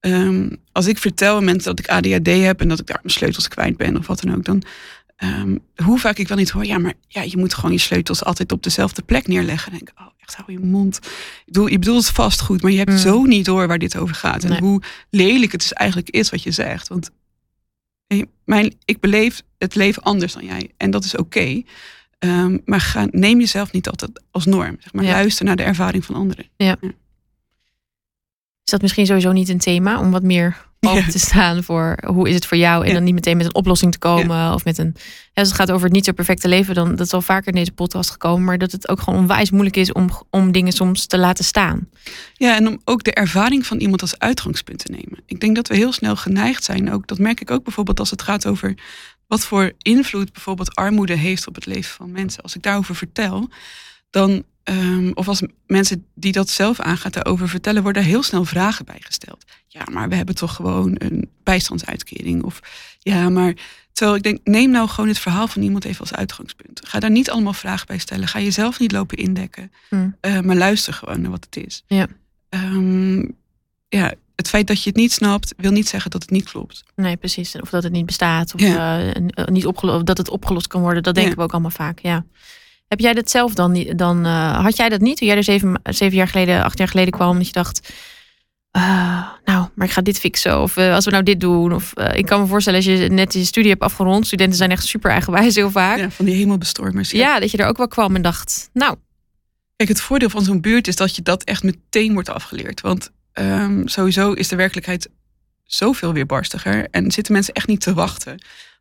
[0.00, 3.14] Um, als ik vertel aan mensen dat ik ADHD heb en dat ik daar mijn
[3.14, 4.62] sleutels kwijt ben of wat dan ook, dan
[5.24, 8.24] um, hoe vaak ik wel niet hoor, ja, maar ja, je moet gewoon je sleutels
[8.24, 9.72] altijd op dezelfde plek neerleggen.
[9.72, 10.96] En denk ik, oh, echt hou je mond.
[10.96, 12.98] Ik bedoel, je bedoelt het vast goed, maar je hebt mm.
[12.98, 14.44] zo niet door waar dit over gaat.
[14.44, 16.88] En hoe lelijk het dus eigenlijk is wat je zegt.
[16.88, 17.10] Want
[18.44, 20.70] mijn, ik beleef het leven anders dan jij.
[20.76, 21.22] En dat is oké.
[21.22, 21.66] Okay.
[22.18, 24.76] Um, maar ga, neem jezelf niet altijd als norm.
[24.80, 25.04] Zeg maar.
[25.04, 26.46] Luister naar de ervaring van anderen.
[26.56, 26.76] Ja.
[26.80, 26.90] ja
[28.68, 32.28] is dat misschien sowieso niet een thema om wat meer open te staan voor hoe
[32.28, 34.78] is het voor jou en dan niet meteen met een oplossing te komen of met
[34.78, 34.96] een
[35.34, 37.54] als het gaat over het niet zo perfecte leven dan dat is al vaker in
[37.54, 41.06] deze podcast gekomen maar dat het ook gewoon onwijs moeilijk is om, om dingen soms
[41.06, 41.88] te laten staan.
[42.34, 45.22] Ja en om ook de ervaring van iemand als uitgangspunt te nemen.
[45.26, 48.10] Ik denk dat we heel snel geneigd zijn ook dat merk ik ook bijvoorbeeld als
[48.10, 48.74] het gaat over
[49.26, 52.42] wat voor invloed bijvoorbeeld armoede heeft op het leven van mensen.
[52.42, 53.48] Als ik daarover vertel
[54.10, 58.44] dan Ehm, of als mensen die dat zelf aangaat daarover vertellen, worden er heel snel
[58.44, 59.44] vragen bij gesteld.
[59.66, 62.42] Ja, maar we hebben toch gewoon een bijstandsuitkering.
[62.42, 62.60] Of
[62.98, 63.54] ja, maar
[63.92, 66.80] terwijl ik denk, neem nou gewoon het verhaal van iemand even als uitgangspunt.
[66.86, 68.28] Ga daar niet allemaal vragen bij stellen.
[68.28, 69.72] Ga jezelf niet lopen indekken.
[69.88, 70.16] Hmm.
[70.20, 71.84] Eh, maar luister gewoon naar wat het is.
[71.86, 72.06] Ja.
[72.50, 73.36] Um,
[73.88, 76.84] ja, het feit dat je het niet snapt, wil niet zeggen dat het niet klopt.
[76.94, 77.60] Nee, precies.
[77.60, 78.54] Of dat het niet bestaat.
[78.54, 79.04] Of ja.
[79.04, 81.02] uh, niet opgelost, dat het opgelost kan worden.
[81.02, 81.98] Dat denken we ook allemaal vaak.
[81.98, 82.24] Ja.
[82.88, 83.92] Heb jij dat zelf dan?
[83.96, 86.88] dan uh, had jij dat niet toen jij er zeven, zeven jaar geleden, acht jaar
[86.88, 87.36] geleden kwam?
[87.36, 87.92] Dat je dacht,
[88.76, 90.60] uh, nou, maar ik ga dit fixen.
[90.60, 91.72] Of uh, als we nou dit doen.
[91.72, 94.26] Of ik kan me voorstellen als je net je studie hebt afgerond.
[94.26, 95.98] Studenten zijn echt super eigenwijs heel vaak.
[95.98, 97.10] Ja, van die hemelbestormers.
[97.10, 97.18] Ja.
[97.18, 98.96] ja, dat je er ook wel kwam en dacht, nou.
[99.76, 102.80] Kijk, het voordeel van zo'n buurt is dat je dat echt meteen wordt afgeleerd.
[102.80, 105.08] Want um, sowieso is de werkelijkheid
[105.64, 106.88] zoveel weerbarstiger.
[106.90, 108.38] En zitten mensen echt niet te wachten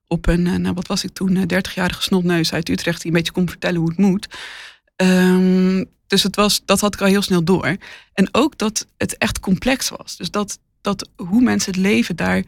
[0.08, 3.18] op een, eh, nou wat was ik toen, 30-jarige eh, snotneus uit Utrecht die een
[3.18, 4.28] beetje kon vertellen hoe het moet.
[4.96, 7.78] Um, dus het was, dat had ik al heel snel door.
[8.14, 10.18] En ook dat het echt complex was.
[10.18, 12.44] Dus dat, dat hoe mensen het leven daar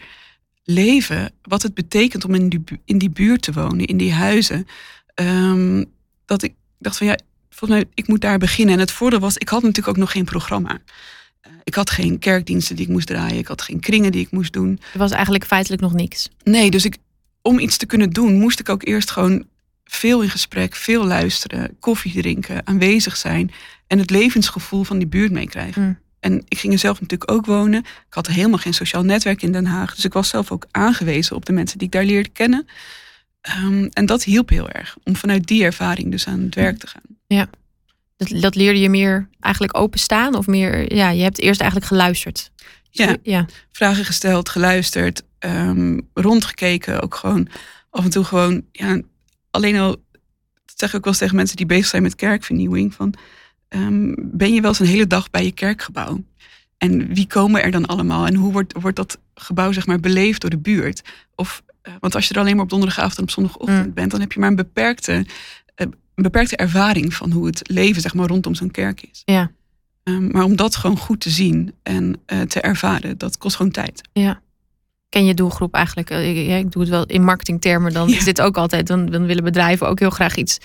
[0.63, 4.67] leven, wat het betekent om in die, in die buurt te wonen, in die huizen.
[5.15, 5.85] Um,
[6.25, 7.17] dat ik dacht van ja,
[7.49, 8.73] volgens mij, ik moet daar beginnen.
[8.73, 10.71] En het voordeel was, ik had natuurlijk ook nog geen programma.
[10.71, 13.37] Uh, ik had geen kerkdiensten die ik moest draaien.
[13.37, 14.79] Ik had geen kringen die ik moest doen.
[14.93, 16.29] Er was eigenlijk feitelijk nog niks.
[16.43, 16.97] Nee, dus ik,
[17.41, 19.45] om iets te kunnen doen, moest ik ook eerst gewoon
[19.83, 23.51] veel in gesprek, veel luisteren, koffie drinken, aanwezig zijn
[23.87, 25.81] en het levensgevoel van die buurt meekrijgen.
[25.81, 25.99] Mm.
[26.19, 27.79] En ik ging er zelf natuurlijk ook wonen.
[27.79, 29.95] Ik had helemaal geen sociaal netwerk in Den Haag.
[29.95, 32.67] Dus ik was zelf ook aangewezen op de mensen die ik daar leerde kennen.
[33.63, 34.97] Um, en dat hielp heel erg.
[35.03, 37.01] Om vanuit die ervaring dus aan het werk te gaan.
[37.27, 37.49] Ja.
[38.17, 40.35] Dat, dat leerde je meer eigenlijk openstaan?
[40.35, 42.51] Of meer, ja, je hebt eerst eigenlijk geluisterd.
[42.89, 43.45] Ja, ja.
[43.71, 47.01] vragen gesteld, geluisterd, um, rondgekeken.
[47.01, 47.47] Ook gewoon
[47.89, 49.01] af en toe gewoon, ja,
[49.51, 49.89] alleen al,
[50.65, 52.93] dat zeg ik ook wel eens tegen mensen die bezig zijn met kerkvernieuwing.
[52.93, 53.13] Van,
[53.69, 56.23] um, ben je wel eens een hele dag bij je kerkgebouw?
[56.77, 58.25] En wie komen er dan allemaal?
[58.25, 61.01] En hoe wordt, wordt dat gebouw zeg maar beleefd door de buurt?
[61.35, 63.93] Of, uh, want als je er alleen maar op donderdagavond en op zondagochtend mm.
[63.93, 65.23] bent, dan heb je maar een beperkte, uh,
[65.75, 69.21] een beperkte ervaring van hoe het leven zeg maar rondom zo'n kerk is.
[69.25, 69.51] Ja.
[70.03, 73.71] Um, maar om dat gewoon goed te zien en uh, te ervaren, dat kost gewoon
[73.71, 74.01] tijd.
[74.13, 74.41] Ja
[75.09, 76.09] ken je doelgroep eigenlijk?
[76.09, 77.93] Ik, ik doe het wel in marketingtermen.
[77.93, 78.87] Dan is dit ook altijd.
[78.87, 80.57] Dan, dan willen bedrijven ook heel graag iets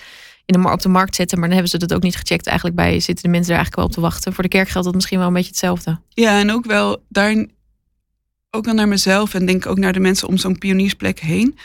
[0.45, 1.39] in de, op de markt zetten.
[1.39, 2.47] Maar dan hebben ze dat ook niet gecheckt.
[2.47, 4.33] Eigenlijk bij zitten de mensen er eigenlijk wel op te wachten.
[4.33, 5.99] Voor de kerk geldt dat misschien wel een beetje hetzelfde.
[6.09, 7.45] Ja, en ook wel daar
[8.51, 11.57] ook wel naar mezelf en denk ook naar de mensen om zo'n pioniersplek heen.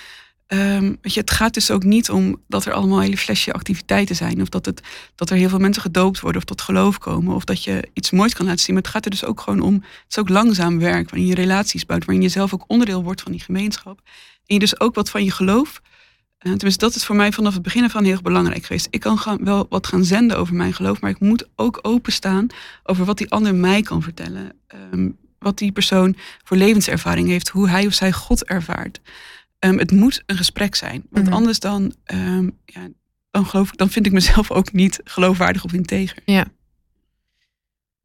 [0.53, 4.17] Um, weet je, het gaat dus ook niet om dat er allemaal hele flesje activiteiten
[4.17, 4.41] zijn.
[4.41, 4.83] Of dat, het,
[5.15, 7.35] dat er heel veel mensen gedoopt worden of tot geloof komen.
[7.35, 8.75] Of dat je iets moois kan laten zien.
[8.75, 9.75] Maar het gaat er dus ook gewoon om.
[9.75, 12.05] Het is ook langzaam werk waarin je relaties bouwt.
[12.05, 14.01] Waarin je zelf ook onderdeel wordt van die gemeenschap.
[14.47, 15.81] En je dus ook wat van je geloof.
[15.83, 18.87] Uh, tenminste, dat is voor mij vanaf het begin van heel belangrijk geweest.
[18.91, 21.01] Ik kan gaan, wel wat gaan zenden over mijn geloof.
[21.01, 22.47] Maar ik moet ook openstaan
[22.83, 24.53] over wat die ander mij kan vertellen.
[24.93, 27.49] Um, wat die persoon voor levenservaring heeft.
[27.49, 29.01] Hoe hij of zij God ervaart.
[29.61, 31.03] Um, het moet een gesprek zijn.
[31.11, 32.89] Want mm anders dan, um, ja,
[33.31, 36.19] dan, geloof ik, dan vind ik mezelf ook niet geloofwaardig of integer.
[36.25, 36.45] Ja.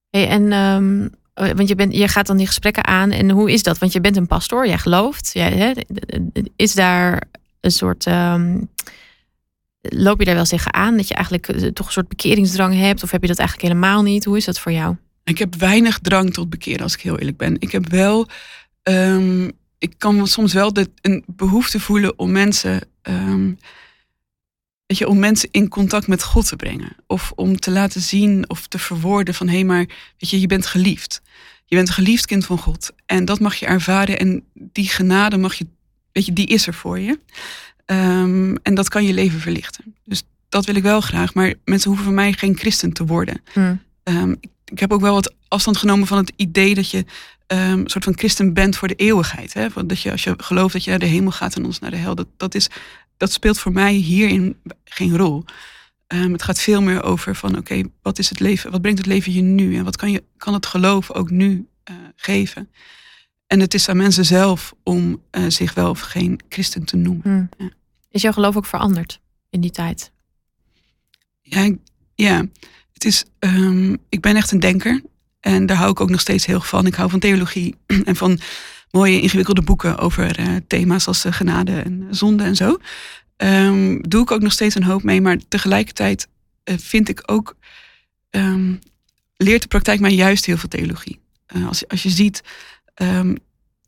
[0.10, 3.12] Hey, en um, want je, bent, je gaat dan die gesprekken aan.
[3.12, 3.78] En hoe is dat?
[3.78, 5.30] Want je bent een pastoor, jij gelooft.
[5.34, 5.72] Jij, hè,
[6.56, 7.24] is daar
[7.60, 8.06] een soort.
[9.82, 13.04] loop je daar wel zeggen aan dat je eigenlijk eh, toch een soort bekeringsdrang hebt?
[13.04, 14.26] Of heb je dat eigenlijk helemaal niet?
[14.26, 14.96] Hoe is dat voor jou?
[15.24, 17.56] Ik heb weinig drang tot bekeren, als ik heel eerlijk ben.
[17.60, 18.28] Ik heb wel
[19.78, 23.58] ik kan soms wel de, een behoefte voelen om mensen, um,
[24.86, 26.96] weet je, om mensen in contact met God te brengen.
[27.08, 29.86] Of om te laten zien of te verwoorden van hé, hey, maar
[30.18, 31.22] weet je, je bent geliefd.
[31.66, 32.92] Je bent een geliefd kind van God.
[33.06, 34.20] En dat mag je ervaren.
[34.20, 35.68] En die genade mag je,
[36.12, 37.20] weet je, die is er voor je.
[37.86, 39.96] Um, en dat kan je leven verlichten.
[40.04, 41.34] Dus dat wil ik wel graag.
[41.34, 43.42] Maar mensen hoeven van mij geen christen te worden.
[43.54, 43.82] Hmm.
[44.04, 47.06] Um, ik, ik heb ook wel wat afstand genomen van het idee dat je
[47.48, 49.54] um, soort van christen bent voor de eeuwigheid.
[49.54, 49.68] Hè?
[49.86, 51.98] Dat je als je gelooft dat je naar de hemel gaat en ons naar de
[51.98, 52.16] hel.
[52.16, 52.70] Dat, dat, is,
[53.18, 55.44] dat speelt voor mij hierin geen rol.
[56.08, 58.72] Um, het gaat veel meer over van oké, wat is het leven?
[58.72, 59.78] Wat brengt het leven je nu?
[59.78, 62.70] En wat kan, je, kan het geloof ook nu uh, geven?
[63.48, 67.24] En het is aan mensen zelf om uh, zich wel of geen christen te noemen.
[67.24, 67.50] Hmm.
[67.58, 67.70] Ja.
[68.10, 70.12] Is jouw geloof ook veranderd in die tijd?
[71.42, 71.76] Ja,
[72.16, 72.46] ja.
[73.06, 75.02] Is, um, ik ben echt een denker.
[75.40, 76.86] En daar hou ik ook nog steeds heel van.
[76.86, 78.40] Ik hou van theologie en van
[78.92, 82.78] mooie ingewikkelde boeken over uh, thema's als uh, genade en zonde en zo.
[83.38, 86.28] Um, doe ik ook nog steeds een hoop mee, maar tegelijkertijd
[86.64, 87.56] uh, vind ik ook,
[88.30, 88.80] um,
[89.38, 91.20] leert de praktijk mij juist heel veel theologie.
[91.68, 92.44] als, als je ziet,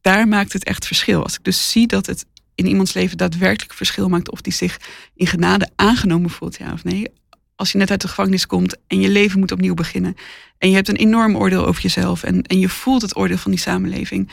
[0.02, 1.24] daar maakt het echt verschil.
[1.24, 2.26] Als ik dus zie dat het
[2.56, 4.80] in iemands leven daadwerkelijk verschil maakt of die zich
[5.16, 7.08] in genade aangenomen voelt, ja of nee
[7.58, 10.15] als je net uit de gevangenis komt en je leven moet opnieuw beginnen.
[10.58, 13.52] En je hebt een enorm oordeel over jezelf en, en je voelt het oordeel van
[13.52, 14.30] die samenleving.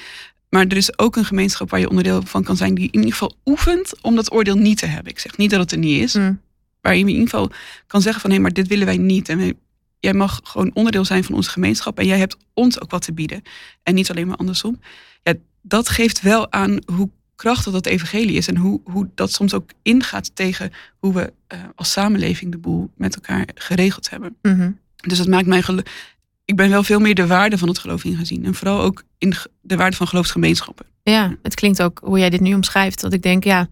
[0.49, 3.13] Maar er is ook een gemeenschap waar je onderdeel van kan zijn, die in ieder
[3.13, 5.13] geval oefent om dat oordeel niet te hebben.
[5.13, 6.41] Ik zeg niet dat het er niet is, mm.
[6.81, 7.51] waar je in ieder geval
[7.87, 9.29] kan zeggen van hé, maar dit willen wij niet.
[9.29, 9.59] En
[10.01, 13.13] jij mag gewoon onderdeel zijn van onze gemeenschap en jij hebt ons ook wat te
[13.13, 13.43] bieden.
[13.83, 14.81] En niet alleen maar andersom.
[15.23, 19.55] Ja, dat geeft wel aan hoe krachtig dat evangelie is en hoe, hoe dat soms
[19.55, 24.37] ook ingaat tegen hoe we uh, als samenleving de boel met elkaar geregeld hebben.
[24.43, 24.71] Mhm.
[24.97, 25.63] Dus dat maakt mij
[26.45, 28.45] ik ben wel veel meer de waarde van het geloof ingezien.
[28.45, 30.87] En vooral ook in de waarde van geloofsgemeenschappen.
[31.03, 33.01] Ja, het klinkt ook hoe jij dit nu omschrijft.
[33.01, 33.67] Dat ik denk, ja, eh,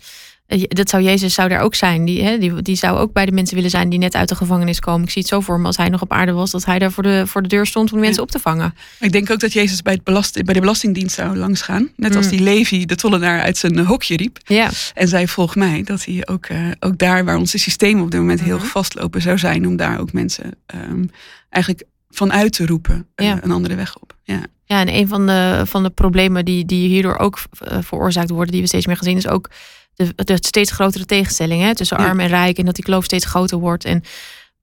[0.58, 2.04] dat zou Jezus zou daar ook zijn.
[2.04, 4.34] Die, hè, die, die zou ook bij de mensen willen zijn die net uit de
[4.34, 5.02] gevangenis komen.
[5.02, 6.92] Ik zie het zo voor me als hij nog op aarde was, dat hij daar
[6.92, 8.74] voor de, voor de deur stond om mensen op te vangen.
[9.00, 11.90] Ik denk ook dat Jezus bij, het belast, bij de Belastingdienst zou langsgaan.
[11.96, 12.30] Net als mm.
[12.30, 14.38] die Levi, de tollenaar, uit zijn hokje riep.
[14.44, 14.70] Ja.
[14.94, 15.82] En zei: Volg mij.
[15.82, 19.22] Dat hij ook, uh, ook daar waar onze systemen op dit moment heel mm vastlopen
[19.22, 21.10] zou zijn, om daar ook mensen um,
[21.48, 23.38] eigenlijk vanuit te roepen uh, ja.
[23.42, 24.16] een andere weg op.
[24.22, 24.40] Ja.
[24.64, 27.38] Ja, en een van de, van de problemen die, die hierdoor ook
[27.80, 29.50] veroorzaakt worden, die we steeds meer gezien, is ook
[29.94, 32.59] de, de steeds grotere tegenstelling hè, tussen arm en rijk.
[32.59, 33.85] En dat die kloof steeds groter wordt.
[33.85, 34.02] En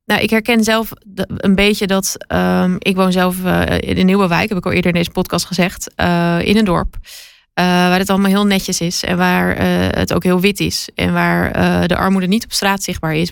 [0.05, 4.27] Nou, ik herken zelf een beetje dat um, ik woon zelf uh, in een nieuwe
[4.27, 6.95] wijk, heb ik al eerder in deze podcast gezegd, uh, in een dorp.
[7.01, 9.57] Uh, waar het allemaal heel netjes is en waar
[9.97, 10.89] het ook heel wit is.
[10.95, 11.51] En waar
[11.87, 13.31] de armoede niet op straat zichtbaar is,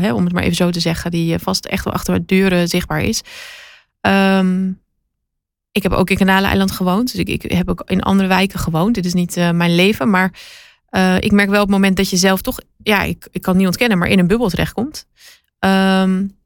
[0.00, 2.68] hè, om het maar even zo te zeggen, die vast echt wel achter de deuren
[2.68, 3.20] zichtbaar is.
[4.00, 4.80] Um,
[5.72, 8.94] ik heb ook in Kanaleiland gewoond, dus ik, ik, heb ook in andere wijken gewoond.
[8.94, 10.32] Dit is niet mijn leven, maar
[11.20, 13.66] ik merk wel op het moment dat je zelf toch, ja, ik, ik kan niet
[13.66, 15.06] ontkennen, maar in een bubbel terechtkomt.
[15.58, 16.36] Um,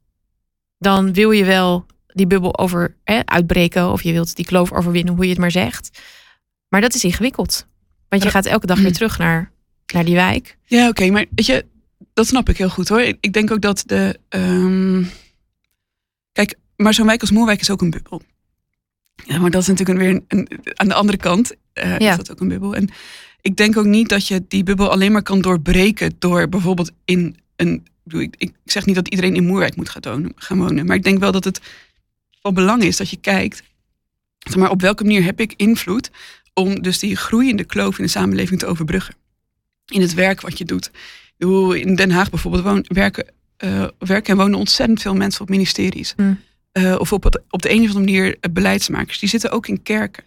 [0.79, 5.15] dan wil je wel die bubbel over hè, uitbreken of je wilt die kloof overwinnen,
[5.15, 6.01] hoe je het maar zegt.
[6.69, 7.67] Maar dat is ingewikkeld.
[8.09, 9.53] Want je gaat elke dag weer terug naar,
[9.93, 10.57] naar die wijk.
[10.65, 11.65] Ja, oké, maar weet je,
[12.13, 13.01] dat snap ik heel goed hoor.
[13.01, 14.19] Ik, denk ook dat de.
[14.29, 15.11] Um...
[16.33, 18.23] Kijk, maar zo'n wijk als Moerwijk is ook een bubbel.
[19.25, 22.11] Ja, maar dat is natuurlijk weer een, aan de andere kant uh, ja.
[22.11, 22.75] is dat ook een bubbel.
[22.75, 22.89] En
[23.41, 27.37] ik denk ook niet dat je die bubbel alleen maar kan doorbreken door bijvoorbeeld in
[27.57, 30.87] een ik, ik, zeg niet dat iedereen in Moerwijk moet gaan, wonen.
[30.87, 31.61] Maar ik denk wel dat het
[32.41, 33.63] van belang is dat je kijkt.
[34.39, 36.11] Zeg maar, op welke manier heb ik invloed
[36.55, 39.15] om dus die groeiende kloof in de samenleving te overbruggen.
[39.87, 40.91] In het werk wat je doet.
[41.75, 43.27] In Den Haag bijvoorbeeld werken,
[43.65, 46.13] uh, werken en wonen ontzettend veel mensen op ministeries.
[46.17, 46.41] Hmm.
[46.73, 49.19] Uh, of op, het, op de een of andere manier uh, beleidsmakers.
[49.19, 50.25] Die zitten ook in kerken.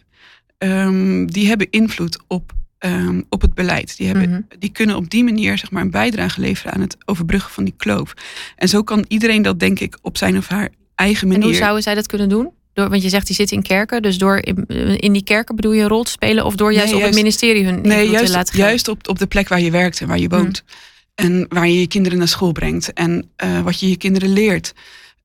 [0.58, 2.52] Um, die hebben invloed op
[2.84, 3.96] Ehm, op het beleid.
[3.96, 4.40] Die, hebben, mhm.
[4.58, 7.74] die kunnen op die manier zeg maar, een bijdrage leveren aan het overbruggen van die
[7.76, 8.14] kloof.
[8.56, 11.42] En zo kan iedereen dat, denk ik, op zijn of haar eigen manier.
[11.42, 12.50] En hoe zouden zij dat kunnen doen?
[12.72, 14.66] Door, want je zegt die zitten in kerken, dus door in,
[14.96, 17.64] in die kerken bedoel je een rol te spelen of door juist, op het ministerie
[17.64, 18.68] hun nee, juist, te laten geven?
[18.68, 20.62] Juist op, op de plek waar je werkt en waar je woont.
[20.66, 21.26] Mhm.
[21.28, 24.72] En waar je je kinderen naar school brengt en uh, wat je je kinderen leert.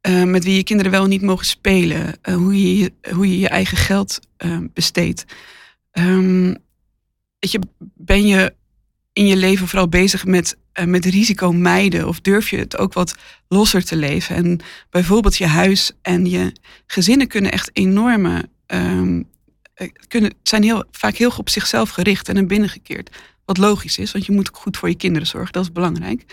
[0.07, 2.15] Uh, met wie je kinderen wel niet mogen spelen.
[2.29, 4.19] Uh, hoe, je, hoe je je eigen geld
[4.73, 5.25] besteedt.
[5.93, 6.57] Um,
[7.39, 7.59] weet je,
[7.95, 8.53] ben je
[9.13, 12.07] in je leven vooral bezig met, uh, met risico mijden?
[12.07, 13.15] Of durf je het ook wat
[13.47, 14.35] losser te leven?
[14.35, 16.53] En bijvoorbeeld je huis en je
[16.87, 18.49] gezinnen kunnen echt enorme.
[18.67, 19.27] Um,
[20.07, 23.15] kunnen, zijn heel, vaak heel op zichzelf gericht en naar binnen gekeerd.
[23.45, 26.25] Wat logisch is, want je moet ook goed voor je kinderen zorgen, dat is belangrijk.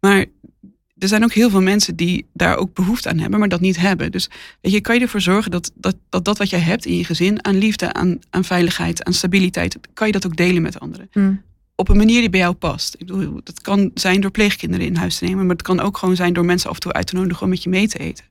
[0.00, 0.24] Maar
[0.98, 3.76] er zijn ook heel veel mensen die daar ook behoefte aan hebben, maar dat niet
[3.76, 4.12] hebben.
[4.12, 4.28] Dus
[4.60, 7.04] weet je, kan je ervoor zorgen dat dat, dat, dat wat jij hebt in je
[7.04, 11.08] gezin, aan liefde, aan, aan veiligheid, aan stabiliteit, kan je dat ook delen met anderen.
[11.12, 11.42] Hmm.
[11.74, 12.94] Op een manier die bij jou past.
[12.98, 15.98] Ik bedoel, dat kan zijn door pleegkinderen in huis te nemen, maar het kan ook
[15.98, 17.98] gewoon zijn door mensen af en toe uit te nodigen om met je mee te
[17.98, 18.24] eten.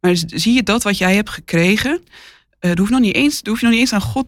[0.00, 2.00] Maar zie je dat wat jij hebt gekregen, uh,
[2.60, 4.26] dat, hoeft nog niet eens, hoef je nog niet eens aan God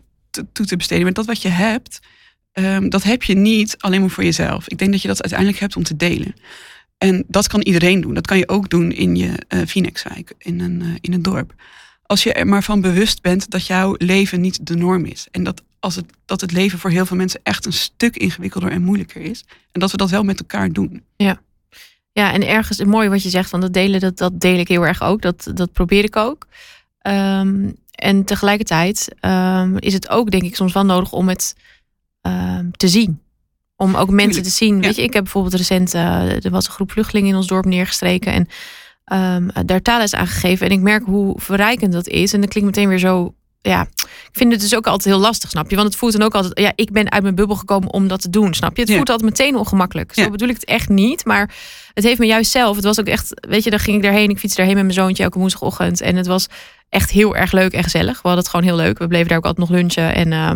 [0.53, 2.01] toe te besteden, maar dat wat je hebt,
[2.53, 4.69] um, dat heb je niet alleen maar voor jezelf.
[4.69, 6.35] Ik denk dat je dat uiteindelijk hebt om te delen.
[7.01, 8.15] En dat kan iedereen doen.
[8.15, 9.75] Dat kan je ook doen in je uh,
[10.39, 11.55] in een, uh, in een dorp.
[12.03, 15.29] Als je er maar van bewust bent dat jouw leven niet de norm is.
[15.31, 18.71] En dat, als het, dat het leven voor heel veel mensen echt een stuk ingewikkelder
[18.71, 19.45] en moeilijker is.
[19.73, 21.03] En dat we dat wel met elkaar doen.
[21.17, 21.41] Ja,
[22.13, 24.87] ja en ergens mooi wat je zegt van dat delen, dat, dat deel ik heel
[24.87, 25.23] erg ook.
[25.23, 26.47] Dat, dat probeer ik ook.
[27.03, 31.57] Um, en tegelijkertijd um, is het ook denk ik soms wel nodig om het
[32.23, 33.21] um, te zien.
[33.81, 34.81] Om ook mensen te zien.
[34.81, 37.65] Weet je, ik heb bijvoorbeeld recent, uh, er was een groep vluchtelingen in ons dorp
[37.65, 38.33] neergestreken.
[38.33, 38.49] En
[39.35, 40.67] um, daar taalles aangegeven.
[40.67, 42.33] En ik merk hoe verrijkend dat is.
[42.33, 43.35] En dat klinkt meteen weer zo.
[43.63, 45.77] Ja, ik vind het dus ook altijd heel lastig, snap je?
[45.77, 46.59] Want het voelt dan ook altijd.
[46.59, 48.83] Ja, ik ben uit mijn bubbel gekomen om dat te doen, snap je?
[48.83, 50.13] Het voelt altijd meteen ongemakkelijk.
[50.15, 51.25] Zo bedoel ik het echt niet.
[51.25, 51.55] Maar
[51.95, 52.77] het heeft me juist zelf.
[52.77, 53.29] Het was ook echt.
[53.49, 54.31] Weet je, dan ging ik daarheen.
[54.31, 56.01] Ik fietste daarheen met mijn zoontje elke woensdagochtend.
[56.01, 56.47] En het was
[56.89, 58.13] echt heel erg leuk en gezellig.
[58.23, 58.99] We hadden het gewoon heel leuk.
[58.99, 60.15] We bleven daar ook altijd nog lunchen.
[60.15, 60.33] En.
[60.33, 60.51] Uh,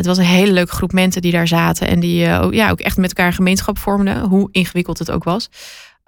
[0.00, 1.88] het was een hele leuke groep mensen die daar zaten.
[1.88, 4.20] En die uh, ja, ook echt met elkaar een gemeenschap vormden.
[4.20, 5.48] Hoe ingewikkeld het ook was.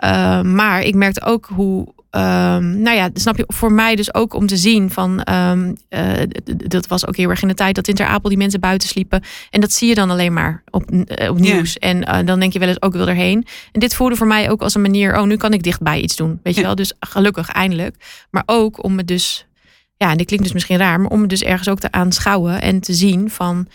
[0.05, 1.95] Uh, maar ik merkte ook hoe.
[2.15, 5.27] Um, nou ja, snap je, voor mij dus ook om te zien van.
[5.33, 6.13] Um, uh,
[6.45, 8.89] dat was ook heel erg in de tijd dat in Ter Apel die mensen buiten
[8.89, 9.23] sliepen.
[9.51, 10.83] En dat zie je dan alleen maar op,
[11.29, 11.79] op nieuws.
[11.79, 13.47] En dan denk je wel eens ook wil erheen.
[13.73, 15.19] En dit voelde voor mij ook als een manier.
[15.19, 16.41] Oh, nu kan ik dichtbij iets doen.
[16.43, 16.75] Weet je wel?
[16.75, 17.97] Dus gelukkig eindelijk.
[18.31, 19.47] Maar ook om me dus
[20.03, 22.63] ja, en dit klinkt dus misschien raar, maar om het dus ergens ook te aanschouwen
[22.63, 23.69] en te zien van,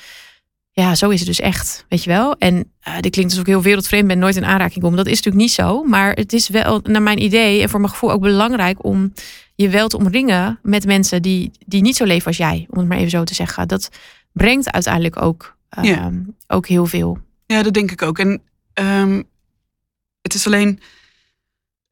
[0.71, 2.35] ja, zo is het dus echt, weet je wel.
[2.37, 4.95] En uh, dit klinkt alsof ik heel wereldvreemd ben, nooit in aanraking kom.
[4.95, 7.91] Dat is natuurlijk niet zo, maar het is wel, naar mijn idee en voor mijn
[7.91, 9.13] gevoel ook belangrijk om
[9.55, 12.87] je wel te omringen met mensen die, die niet zo leven als jij, om het
[12.87, 13.67] maar even zo te zeggen.
[13.67, 13.89] Dat
[14.31, 16.07] brengt uiteindelijk ook, uh,
[16.47, 17.19] ook heel veel.
[17.45, 18.19] Ja, dat denk ik ook.
[18.19, 18.41] En
[18.73, 19.23] um,
[20.21, 20.79] het is alleen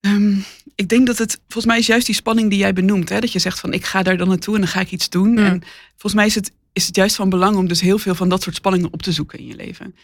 [0.05, 0.43] Um,
[0.75, 3.09] ik denk dat het, volgens mij is juist die spanning die jij benoemt.
[3.09, 3.19] Hè?
[3.19, 5.37] Dat je zegt van ik ga daar dan naartoe en dan ga ik iets doen.
[5.37, 8.29] En volgens mij is het, is het juist van belang om dus heel veel van
[8.29, 9.95] dat soort spanningen op te zoeken in je leven.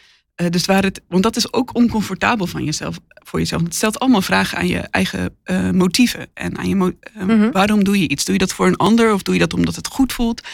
[0.42, 3.62] Uh, dus waar het, want dat is ook oncomfortabel van jezelf, voor jezelf.
[3.62, 6.28] Het stelt allemaal vragen aan je eigen uh, motieven.
[6.34, 8.26] En aan je mo uh, waarom doe je iets?
[8.26, 10.48] Doe je dat voor een ander of doe je dat omdat het goed voelt?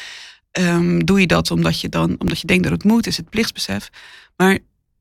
[0.60, 3.30] Um, doe je dat omdat je dan omdat je denkt dat het moet, is het
[3.30, 3.90] plichtsbesef.
[4.36, 4.58] Maar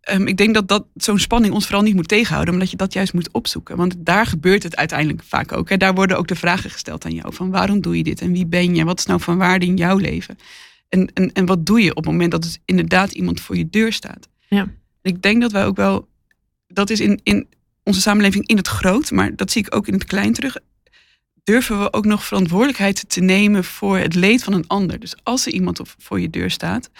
[0.06, 2.92] ehm, ik denk dat, dat zo'n spanning ons vooral niet moet tegenhouden, omdat je dat
[2.92, 3.76] juist moet opzoeken.
[3.76, 5.68] Want daar gebeurt het uiteindelijk vaak ook.
[5.68, 5.76] Hè.
[5.76, 8.46] Daar worden ook de vragen gesteld aan jou: van waarom doe je dit en wie
[8.46, 8.84] ben je?
[8.84, 10.38] Wat is nou van waarde in jouw leven?
[10.88, 13.70] En, en, en wat doe je op het moment dat het inderdaad iemand voor je
[13.70, 14.28] deur staat?
[14.48, 14.68] Ja.
[15.02, 16.08] Ik denk dat wij ook wel,
[16.66, 17.46] dat is in, in
[17.82, 20.56] onze samenleving in het groot, maar dat zie ik ook in het klein terug.
[21.44, 25.00] Durven we ook nog verantwoordelijkheid te nemen voor het leed van een ander?
[25.00, 26.90] Dus als er iemand voor je deur staat,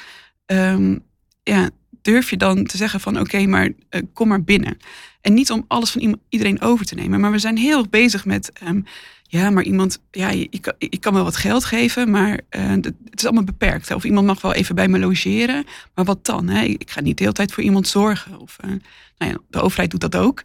[0.47, 0.99] ehm,
[1.43, 1.71] ja,
[2.07, 4.77] durf je dan te zeggen van oké, maar uh, kom maar binnen.
[5.21, 8.25] En niet om alles van iedereen over te nemen, maar we zijn heel erg bezig
[8.25, 8.85] met um,
[9.23, 13.25] ja, maar iemand, ja, je, je, kan, wel wat geld geven, maar uh, het is
[13.25, 13.89] allemaal beperkt.
[13.89, 13.95] Hè?
[13.95, 15.65] Of iemand mag wel even bij me logeren,
[15.95, 16.49] maar wat dan?
[16.49, 16.63] Hè?
[16.65, 18.39] Ik ga niet de hele tijd voor iemand zorgen.
[18.39, 18.71] Of, uh,
[19.19, 20.43] nou ja, de overheid doet dat ook.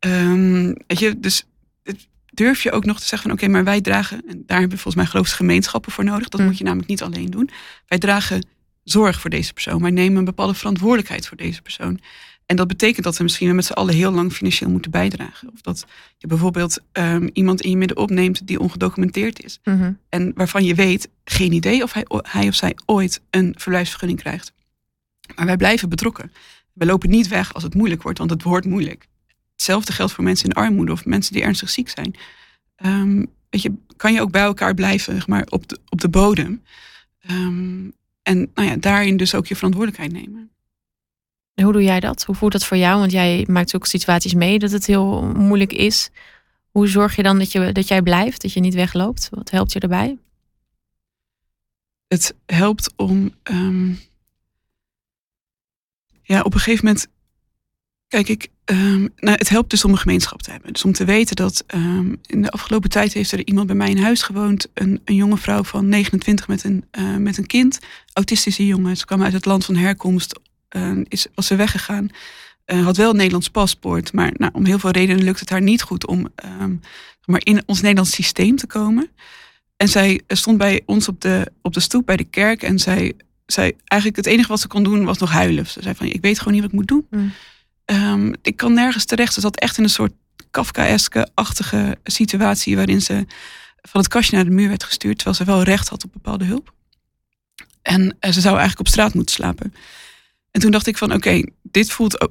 [0.00, 1.44] Um, weet je, dus
[2.34, 4.82] durf je ook nog te zeggen van oké, maar wij dragen, en daar hebben we
[4.82, 6.28] volgens mij geloofsgemeenschappen voor nodig.
[6.28, 6.46] Dat mm.
[6.46, 7.50] moet je namelijk niet alleen doen.
[7.86, 8.46] Wij dragen
[8.84, 9.82] zorg voor deze persoon.
[9.82, 12.00] Wij nemen een bepaalde verantwoordelijkheid voor deze persoon.
[12.46, 15.50] En dat betekent dat we misschien met z'n allen heel lang financieel moeten bijdragen.
[15.52, 15.86] Of dat
[16.18, 19.60] je bijvoorbeeld um, iemand in je midden opneemt die ongedocumenteerd is.
[19.64, 19.98] Mm -hmm.
[20.08, 24.52] En waarvan je weet, geen idee of hij, hij of zij ooit een verblijfsvergunning krijgt.
[25.34, 26.32] Maar wij blijven betrokken.
[26.72, 29.06] We lopen niet weg als het moeilijk wordt, want het wordt moeilijk.
[29.52, 32.14] Hetzelfde geldt voor mensen in armoede of mensen die ernstig ziek zijn.
[32.84, 36.08] Um, weet je, kan je ook bij elkaar blijven, zeg maar, op de, op de
[36.08, 36.62] bodem.
[37.30, 37.92] Um,
[38.24, 40.50] en nou ja, daarin dus ook je verantwoordelijkheid nemen.
[41.62, 42.24] Hoe doe jij dat?
[42.24, 42.98] Hoe voelt dat voor jou?
[42.98, 46.10] Want jij maakt ook situaties mee dat het heel moeilijk is.
[46.70, 49.28] Hoe zorg je dan dat, je, dat jij blijft, dat je niet wegloopt?
[49.30, 50.18] Wat helpt je erbij?
[52.08, 53.34] Het helpt om.
[53.42, 53.98] Um,
[56.22, 57.08] ja, op een gegeven moment.
[58.08, 60.72] Kijk, ik, um, nou, het helpt dus om een gemeenschap te hebben.
[60.72, 63.90] Dus om te weten dat um, in de afgelopen tijd heeft er iemand bij mij
[63.90, 64.68] in huis gewoond.
[64.74, 67.78] Een, een jonge vrouw van 29 met een, uh, met een kind.
[68.12, 68.96] Autistische jongen.
[68.96, 72.08] Ze kwam uit het land van herkomst uh, is, was ze weggegaan.
[72.66, 75.62] Uh, had wel een Nederlands paspoort, maar nou, om heel veel redenen lukt het haar
[75.62, 76.32] niet goed om
[77.24, 79.10] maar in ons Nederlands systeem te komen.
[79.76, 83.12] En zij stond bij ons op de, op de stoep bij de kerk en zij
[83.46, 85.66] zei eigenlijk het enige wat ze kon doen was nog huilen.
[85.66, 87.06] Ze zei van ik weet gewoon niet wat ik moet doen.
[87.10, 87.32] Mm.
[87.84, 89.32] Um, ik kan nergens terecht.
[89.32, 90.12] Ze zat echt in een soort
[90.50, 93.26] Kafkaeske-achtige situatie waarin ze
[93.82, 96.44] van het kastje naar de muur werd gestuurd, terwijl ze wel recht had op bepaalde
[96.44, 96.74] hulp.
[97.82, 99.74] En uh, ze zou eigenlijk op straat moeten slapen.
[100.50, 102.28] En toen dacht ik van oké, dit voelt,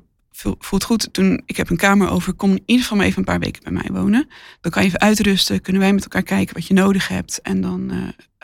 [0.59, 1.13] voelt goed.
[1.13, 3.71] Toen ik heb een kamer over, kom in ieder geval even een paar weken bij
[3.71, 4.27] mij wonen.
[4.61, 7.41] Dan kan je even uitrusten, kunnen wij met elkaar kijken wat je nodig hebt.
[7.41, 7.97] En, dan, uh,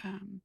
[0.06, 0.42] um,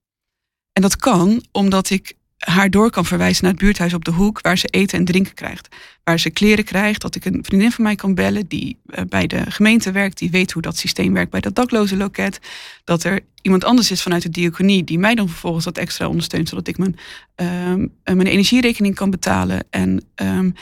[0.72, 4.40] en dat kan omdat ik haar door kan verwijzen naar het buurthuis op de hoek,
[4.40, 5.68] waar ze eten en drinken krijgt.
[6.04, 9.26] Waar ze kleren krijgt, dat ik een vriendin van mij kan bellen die uh, bij
[9.26, 12.38] de gemeente werkt, die weet hoe dat systeem werkt bij dat dakloze loket.
[12.84, 16.48] Dat er iemand anders is vanuit de diaconie die mij dan vervolgens dat extra ondersteunt,
[16.48, 16.96] zodat ik mijn,
[17.36, 19.64] uh, mijn energierekening kan betalen.
[19.70, 20.54] En um,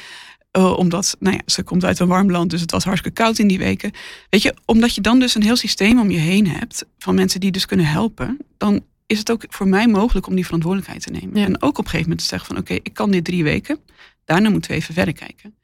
[0.56, 3.38] uh, omdat, nou ja, ze komt uit een warm land, dus het was hartstikke koud
[3.38, 3.90] in die weken.
[4.30, 7.40] Weet je, omdat je dan dus een heel systeem om je heen hebt van mensen
[7.40, 11.10] die dus kunnen helpen, dan is het ook voor mij mogelijk om die verantwoordelijkheid te
[11.10, 11.40] nemen.
[11.40, 11.46] Ja.
[11.46, 13.44] En ook op een gegeven moment te zeggen van oké, okay, ik kan dit drie
[13.44, 13.78] weken.
[14.24, 15.54] Daarna moeten we even verder kijken.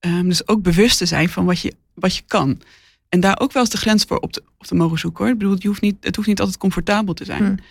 [0.00, 2.60] Um, dus ook bewust te zijn van wat je, wat je kan.
[3.08, 5.32] En daar ook wel eens de grens voor op te, op te mogen zoeken hoor.
[5.32, 7.62] Ik bedoel, je hoeft niet, het hoeft niet altijd comfortabel te zijn.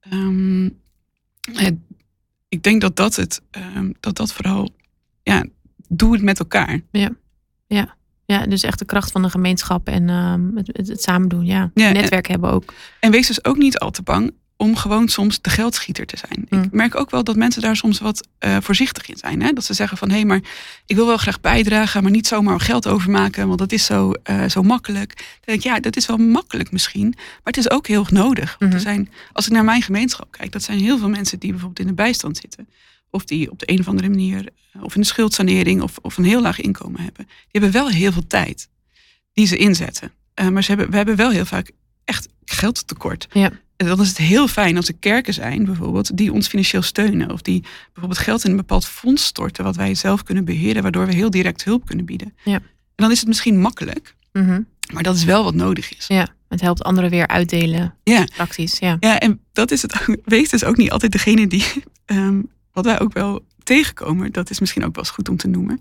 [0.00, 0.18] Hmm.
[0.18, 0.78] Um,
[1.52, 1.74] het,
[2.48, 3.42] ik denk dat dat het,
[3.76, 4.70] um, dat dat vooral,
[5.22, 5.44] ja,
[5.88, 6.80] doe het met elkaar.
[6.90, 7.10] Ja,
[7.66, 7.96] ja.
[8.24, 11.46] Ja, dus echt de kracht van de gemeenschap en um, het, het, het, samen doen.
[11.46, 12.74] Ja, ja netwerk en, hebben ook.
[13.00, 16.46] En wees dus ook niet al te bang om gewoon soms de geldschieter te zijn.
[16.48, 16.62] Mm.
[16.62, 19.42] Ik merk ook wel dat mensen daar soms wat uh, voorzichtig in zijn.
[19.42, 19.52] Hè?
[19.52, 20.40] Dat ze zeggen van hé, hey, maar
[20.86, 24.48] ik wil wel graag bijdragen, maar niet zomaar geld overmaken, want dat is zo, uh,
[24.48, 25.14] zo makkelijk.
[25.16, 28.56] Dan denk ik, ja, dat is wel makkelijk misschien, maar het is ook heel nodig.
[28.58, 28.76] Mm -hmm.
[28.76, 31.80] er zijn, als ik naar mijn gemeenschap kijk, dat zijn heel veel mensen die bijvoorbeeld
[31.80, 32.68] in de bijstand zitten.
[33.10, 36.16] Of die op de een of andere manier, uh, of in de schuldsanering of, of
[36.16, 37.24] een heel laag inkomen hebben.
[37.24, 38.68] Die hebben wel heel veel tijd
[39.32, 40.12] die ze inzetten.
[40.40, 41.70] Uh, maar ze hebben, we hebben wel heel vaak
[42.52, 43.28] geldtekort.
[43.32, 43.50] Ja.
[43.76, 47.30] En dan is het heel fijn als er kerken zijn, bijvoorbeeld, die ons financieel steunen.
[47.30, 51.06] Of die bijvoorbeeld geld in een bepaald fonds storten, wat wij zelf kunnen beheren, waardoor
[51.06, 52.34] we heel direct hulp kunnen bieden.
[52.44, 52.54] Ja.
[52.54, 52.62] En
[52.94, 54.66] dan is het misschien makkelijk, mm -hmm.
[54.92, 56.06] maar dat is wel wat nodig is.
[56.06, 57.94] Ja, het helpt anderen weer uitdelen.
[58.02, 58.24] Ja.
[58.24, 58.96] Praktisch, ja.
[59.00, 60.06] Ja, en dat is het.
[60.24, 61.64] Wees dus ook niet altijd degene die,
[62.06, 65.48] um, wat wij ook wel tegenkomen, dat is misschien ook wel eens goed om te
[65.48, 65.80] noemen.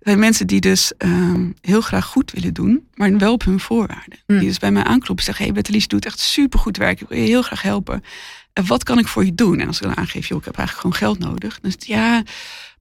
[0.00, 4.18] Zijn mensen die dus um, heel graag goed willen doen, maar wel op hun voorwaarden.
[4.26, 4.38] Mm.
[4.38, 7.18] Die dus bij mij aankloppen en zeggen, hey, Bettelies, doet echt supergoed werk, ik wil
[7.18, 8.04] je heel graag helpen.
[8.52, 9.60] En wat kan ik voor je doen?
[9.60, 11.60] En als ik dan aangeef, joh, ik heb eigenlijk gewoon geld nodig.
[11.60, 12.22] Dan is het, ja,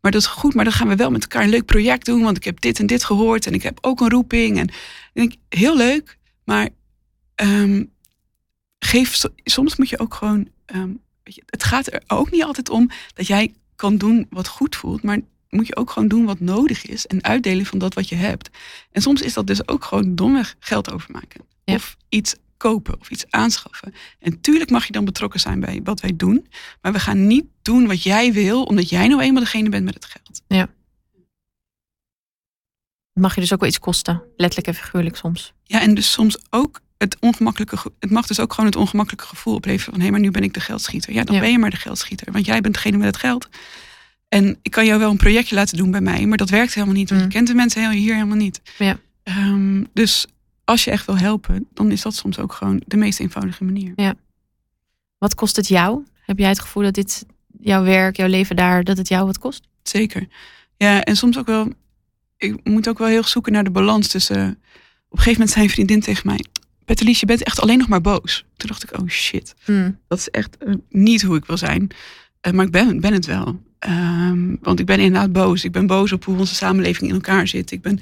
[0.02, 2.22] maar dat is goed, maar dan gaan we wel met elkaar een leuk project doen,
[2.22, 4.58] want ik heb dit en dit gehoord en ik heb ook een roeping.
[4.58, 6.70] En ik denk, heel leuk, maar
[7.44, 7.92] um,
[8.80, 12.70] geef, soms moet je ook gewoon, um, weet je, het gaat er ook niet altijd
[12.70, 15.20] om dat jij kan doen wat goed voelt, maar
[15.50, 18.50] moet je ook gewoon doen wat nodig is en uitdelen van dat wat je hebt.
[18.92, 21.42] En soms is dat dus ook gewoon domweg geld overmaken.
[21.66, 23.94] Of iets kopen of iets aanschaffen.
[24.20, 26.48] En tuurlijk mag je dan betrokken zijn bij wat wij doen.
[26.82, 29.94] Maar we gaan niet doen wat jij wil, omdat jij nou eenmaal degene bent met
[29.94, 30.42] het geld.
[30.48, 30.70] Ja.
[33.14, 35.54] Mag je dus ook wel iets kosten, letterlijk en figuurlijk soms.
[35.64, 39.56] Ja, en dus soms ook het ongemakkelijke, het mag dus ook gewoon het ongemakkelijke gevoel
[39.56, 41.14] opleveren van hé, maar nu ben ik de geldschieter.
[41.14, 43.48] Ja, dan ben je maar de geldschieter, want jij bent degene met het geld.
[44.30, 46.96] En ik kan jou wel een projectje laten doen bij mij, maar dat werkt helemaal
[46.96, 47.34] niet, want je mm.
[47.34, 48.62] kent de mensen hier helemaal niet.
[48.78, 49.00] Ja.
[49.24, 50.26] Um, dus
[50.64, 53.94] als je echt wil helpen, dan is dat soms ook gewoon de meest eenvoudige manier.
[53.96, 54.16] Ja.
[55.18, 56.04] Wat kost het jou?
[56.22, 57.26] Heb jij het gevoel dat dit
[57.60, 59.68] jouw werk, jouw leven daar, dat het jou wat kost?
[59.84, 60.28] Zeker.
[60.78, 61.72] Ja, en soms ook wel.
[62.38, 64.50] Ik moet ook wel heel zoeken naar de balans tussen.
[64.50, 64.58] op
[65.10, 66.46] een gegeven moment zei een vriendin tegen mij:
[66.88, 68.46] Betelies, je bent echt alleen nog maar boos.
[68.58, 70.00] Toen dacht ik: Oh shit, hmm.
[70.08, 71.88] dat is echt eh, niet hoe ik wil zijn.
[72.48, 73.62] Uh, maar ik ben, ben het wel.
[73.80, 75.64] Ehm, want ik ben inderdaad boos.
[75.64, 77.72] Ik ben boos op hoe onze samenleving in elkaar zit.
[77.72, 78.00] Ik ben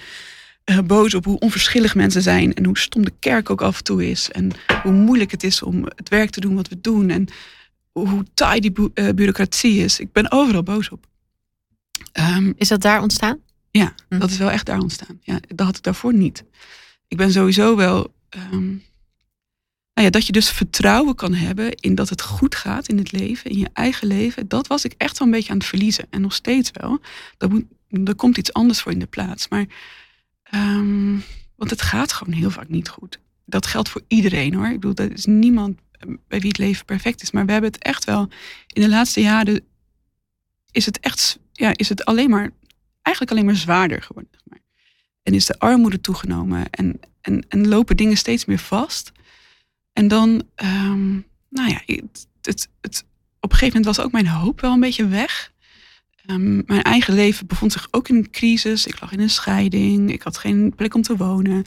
[0.65, 3.83] uh, boos op hoe onverschillig mensen zijn en hoe stom de kerk ook af en
[3.83, 4.31] toe is.
[4.31, 4.51] En
[4.83, 7.09] hoe moeilijk het is om het werk te doen wat we doen.
[7.09, 7.27] En
[7.91, 9.99] hoe taai die bu bureaucratie is.
[9.99, 11.05] Ik ben overal boos op.
[12.13, 13.39] Um, is dat daar ontstaan?
[13.71, 14.19] Ja, hm.
[14.19, 15.19] dat is wel echt daar ontstaan.
[15.21, 16.43] Ja, dat had ik daarvoor niet.
[17.07, 18.13] Ik ben sowieso wel.
[18.36, 18.83] Um,
[19.93, 23.11] nou ja, dat je dus vertrouwen kan hebben in dat het goed gaat in het
[23.11, 24.47] leven, in je eigen leven.
[24.47, 26.07] Dat was ik echt wel een beetje aan het verliezen.
[26.09, 26.99] En nog steeds wel.
[27.38, 27.65] Er, moet,
[28.05, 29.47] er komt iets anders voor in de plaats.
[29.47, 29.65] Maar
[30.53, 31.23] Um,
[31.55, 33.19] want het gaat gewoon heel vaak niet goed.
[33.45, 34.67] Dat geldt voor iedereen hoor.
[34.67, 37.31] Ik bedoel, er is niemand eh, bij wie het leven perfect is.
[37.31, 38.29] Maar we hebben het echt wel
[38.67, 39.65] in de laatste jaren.
[40.71, 42.51] Is het echt, ja, is het alleen maar,
[43.01, 44.31] eigenlijk alleen maar zwaarder geworden.
[45.23, 49.11] En is de armoede toegenomen en, en, en lopen dingen steeds meer vast.
[49.93, 53.05] En dan, um, nou ja, het, het, het,
[53.39, 55.53] op een gegeven moment was ook mijn hoop wel een beetje weg.
[56.26, 58.88] Ehm, mijn eigen leven bevond zich ook in een crisis.
[58.88, 60.11] Ik lag in een scheiding.
[60.11, 61.65] Ik had geen plek om te wonen.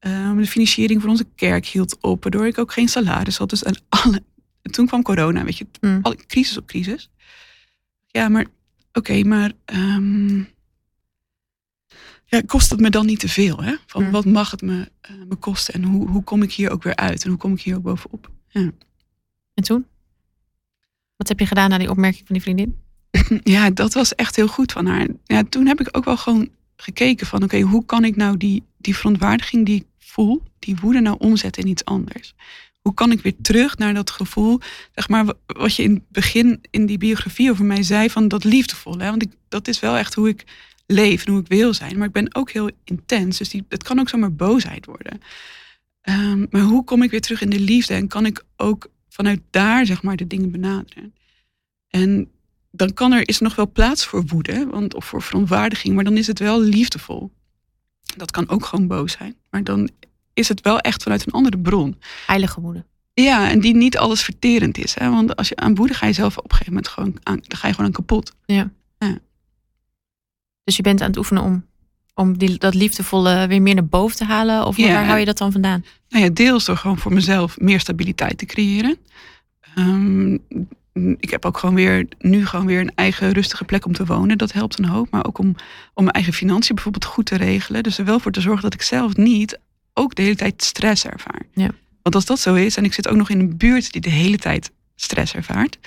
[0.00, 3.50] Um, de financiering van onze kerk hield op, waardoor ik ook geen salaris had.
[3.50, 4.22] Dus en alle,
[4.62, 5.98] toen kwam corona, weet je, mm.
[6.02, 7.10] alle, crisis op crisis.
[8.06, 8.46] Ja, maar
[8.92, 10.48] oké, maar um,
[12.30, 13.62] ja, kost het me dan niet te veel?
[13.62, 13.74] Hè?
[13.86, 14.10] Van mm.
[14.10, 16.96] wat mag het me, uh, me kosten en hoe, hoe kom ik hier ook weer
[16.96, 18.30] uit en hoe kom ik hier ook bovenop?
[18.48, 18.70] Ja.
[19.54, 19.86] En toen?
[21.16, 22.78] Wat heb je gedaan na die opmerking van die vriendin?
[23.54, 25.08] ja, dat was echt heel goed van haar.
[25.24, 28.62] Ja, toen heb ik ook wel gewoon gekeken van oké, hoe kan ik nou die,
[28.76, 32.34] die verontwaardiging die ik voel, die woede nou omzetten in iets anders?
[32.80, 34.60] Hoe kan ik weer terug naar dat gevoel,
[34.94, 38.44] zeg maar, wat je in het begin in die biografie over mij zei, van dat
[38.44, 39.04] liefdevolle.
[39.04, 40.44] Want ik, dat is wel echt hoe ik
[40.90, 41.98] leef en hoe ik wil zijn.
[41.98, 45.20] Maar ik ben ook heel intens, dus die, het kan ook zomaar boosheid worden.
[46.08, 49.40] Um, maar hoe kom ik weer terug in de liefde en kan ik ook vanuit
[49.50, 51.14] daar, zeg maar, de dingen benaderen?
[51.88, 52.30] En
[52.70, 56.04] dan kan er, is er nog wel plaats voor woede want, of voor verontwaardiging, maar
[56.04, 57.30] dan is het wel liefdevol.
[58.16, 59.90] Dat kan ook gewoon boos zijn, maar dan
[60.34, 61.98] is het wel echt vanuit een andere bron.
[62.26, 62.84] Heilige woede.
[63.12, 64.94] Ja, en die niet alles verterend is.
[64.94, 65.10] Hè?
[65.10, 67.58] Want als je aan woede ga je zelf op een gegeven moment gewoon aan, dan
[67.58, 68.32] ga je gewoon aan kapot.
[68.44, 68.70] Ja.
[68.98, 69.18] ja.
[70.70, 71.66] Dus je bent aan het oefenen om,
[72.14, 74.66] om die, dat liefdevolle weer meer naar boven te halen?
[74.66, 75.84] Of waar hou je dat dan vandaan?
[76.08, 78.96] Nou ja, deels door gewoon voor mezelf meer stabiliteit te creëren.
[79.78, 80.38] Um,
[81.18, 84.38] ik heb ook gewoon weer nu gewoon weer een eigen rustige plek om te wonen.
[84.38, 85.10] Dat helpt een hoop.
[85.10, 85.54] Maar ook om,
[85.94, 87.82] om mijn eigen financiën bijvoorbeeld goed te regelen.
[87.82, 89.58] Dus er wel voor te zorgen dat ik zelf niet
[89.94, 91.42] ook de hele tijd stress ervaar.
[91.54, 91.70] Ja.
[92.02, 94.10] Want als dat zo is en ik zit ook nog in een buurt die de
[94.10, 95.78] hele tijd stress ervaart.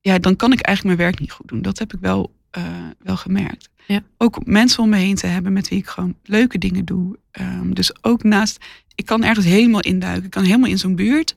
[0.00, 1.62] Ja, dan kan ik eigenlijk mijn werk niet goed doen.
[1.62, 2.64] Dat heb ik wel, uh,
[2.98, 3.68] wel gemerkt.
[3.86, 4.02] Ja.
[4.16, 7.18] Ook mensen om me heen te hebben met wie ik gewoon leuke dingen doe.
[7.40, 10.24] Um, dus ook naast, ik kan ergens helemaal induiken.
[10.24, 11.34] Ik kan helemaal in zo'n buurt.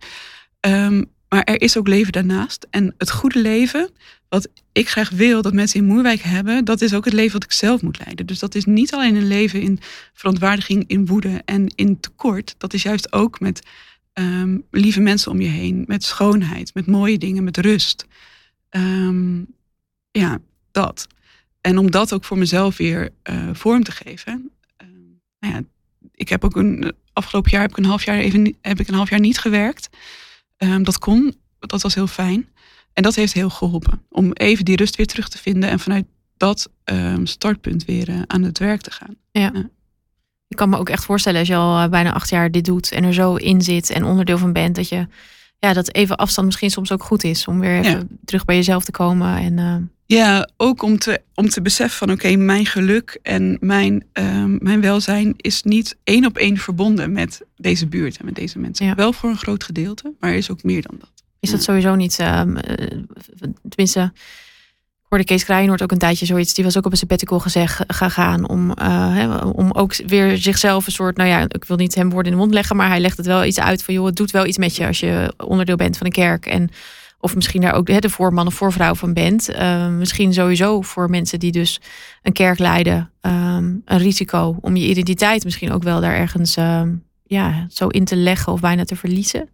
[0.60, 2.68] Um, maar er is ook leven daarnaast.
[2.70, 3.90] En het goede leven,
[4.30, 7.44] wat ik graag wil dat mensen in Moerwijk hebben, dat is ook het leven wat
[7.44, 8.26] ik zelf moet leiden.
[8.26, 9.80] Dus dat is niet alleen een leven in
[10.14, 12.56] verontwaardiging, in woede en in tekort.
[12.58, 13.68] Dat is juist ook met
[14.14, 18.08] um, lieve mensen om je heen, met schoonheid, met mooie dingen, met rust.
[18.70, 19.48] Um,
[20.12, 20.40] ja,
[20.72, 21.08] dat.
[21.62, 24.52] En om dat ook voor mezelf weer uh, vorm te geven.
[24.84, 24.88] Uh,
[25.40, 25.62] nou ja,
[26.14, 28.94] ik heb ook een afgelopen jaar heb ik een half jaar even heb ik een
[28.94, 29.90] half jaar niet gewerkt.
[30.58, 32.50] Um, dat kon, dat was heel fijn.
[32.94, 36.06] En dat heeft heel geholpen om even die rust weer terug te vinden en vanuit
[36.38, 39.16] dat um, startpunt weer uh, aan het werk te gaan.
[39.32, 39.70] Ja.
[40.48, 43.04] Ik kan me ook echt voorstellen als je al bijna acht jaar dit doet en
[43.04, 45.08] er zo in zit en onderdeel van bent, dat je
[45.68, 48.04] ja, dat even afstand misschien soms ook goed is om weer even ja.
[48.26, 49.38] terug bij jezelf te komen.
[49.38, 49.76] En, uh...
[50.06, 54.58] Ja, ook om te, om te beseffen van oké, okay, mijn geluk en mijn, um,
[54.62, 58.86] mijn welzijn is niet één op één verbonden met deze buurt en met deze mensen.
[58.86, 58.96] Ja.
[58.96, 61.24] Wel voor een groot gedeelte, maar er is ook meer dan dat.
[61.40, 62.58] Is dat sowieso niet, um,
[63.70, 64.14] tenminste,
[65.12, 66.54] hoorde Kees Kraaienoord ook een tijdje zoiets.
[66.54, 70.92] Die was ook op een sabbatical gezegd gegaan om, hè, om ook weer zichzelf een
[70.92, 73.18] soort, nou ja, ik wil niet hem woorden in de mond leggen, maar hij legt
[73.18, 75.76] het wel iets uit van, joh, het doet wel iets met je als je onderdeel
[75.76, 76.70] bent van een kerk en
[77.20, 79.50] of misschien daar ook de voorman of voorvrouw van bent.
[79.50, 81.82] Uh, misschien sowieso voor mensen die dus
[82.22, 87.04] een kerk leiden, um, een risico om je identiteit misschien ook wel daar ergens um,
[87.24, 89.50] ja, zo in te leggen of bijna te verliezen.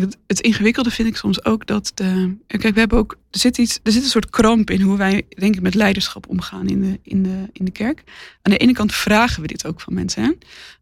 [0.00, 2.36] Het, ingewikkelde vind ik soms ook dat de.
[2.46, 3.16] Kijk, we hebben ook.
[3.30, 6.28] Er zit, iets, er zit een soort kramp in hoe wij, denk ik, met leiderschap
[6.28, 8.02] omgaan in de, in, de, in de kerk.
[8.42, 10.22] Aan de ene kant vragen we dit ook van mensen.
[10.22, 10.30] Hè?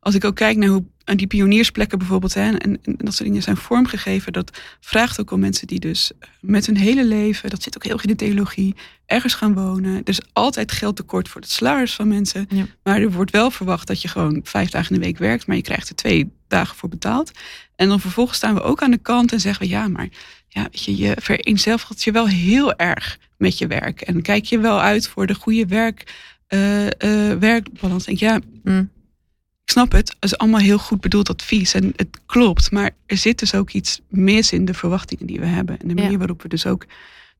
[0.00, 3.28] Als ik ook kijk naar hoe aan die pioniersplekken bijvoorbeeld, hè, en, en, dat soort
[3.28, 7.62] dingen zijn vormgegeven, dat vraagt ook om mensen die dus met hun hele leven, dat
[7.62, 8.74] zit ook heel erg in de theologie,
[9.06, 9.94] ergens gaan wonen.
[9.94, 12.46] Er is altijd geld tekort voor het salaris van mensen.
[12.48, 12.66] Ja.
[12.82, 15.56] Maar er wordt wel verwacht dat je gewoon vijf dagen in de week werkt, maar
[15.56, 17.30] je krijgt er twee dagen voor betaald.
[17.76, 20.08] En dan vervolgens staan we ook aan de kant en zeggen we ja, maar
[20.48, 24.00] ja, weet je, je vereenzelvigt je wel heel erg met je werk.
[24.00, 26.14] En kijk je wel uit voor de goede werk,
[26.48, 26.90] uh, uh,
[27.38, 28.04] werkbalans.
[28.04, 28.90] Denk ja, mm.
[29.64, 30.08] Ik snap het.
[30.08, 32.70] Het is allemaal heel goed bedoeld advies en het klopt.
[32.70, 35.78] Maar er zit dus ook iets mis in de verwachtingen die we hebben.
[35.80, 36.86] En de manier waarop we dus ook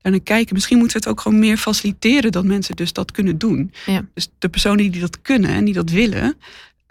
[0.03, 0.55] naar kijken.
[0.55, 3.73] Misschien moeten we het ook gewoon meer faciliteren dat mensen dus dat kunnen doen.
[3.87, 4.05] Ja.
[4.15, 6.37] Dus de personen die dat kunnen en die dat willen,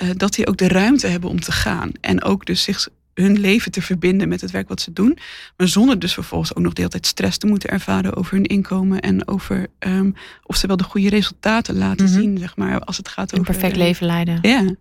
[0.04, 1.92] uh, dat die ook de ruimte hebben om te gaan.
[2.02, 5.18] En ook dus zich hun leven te verbinden met het werk wat ze doen.
[5.58, 8.46] Maar zonder dus vervolgens ook nog de hele tijd stress te moeten ervaren over hun
[8.46, 12.22] inkomen en over um, of ze wel de goede resultaten laten mm -hmm.
[12.22, 13.38] zien, zeg maar, als het gaat over.
[13.38, 14.40] Een perfect leven leiden.
[14.42, 14.76] Ja.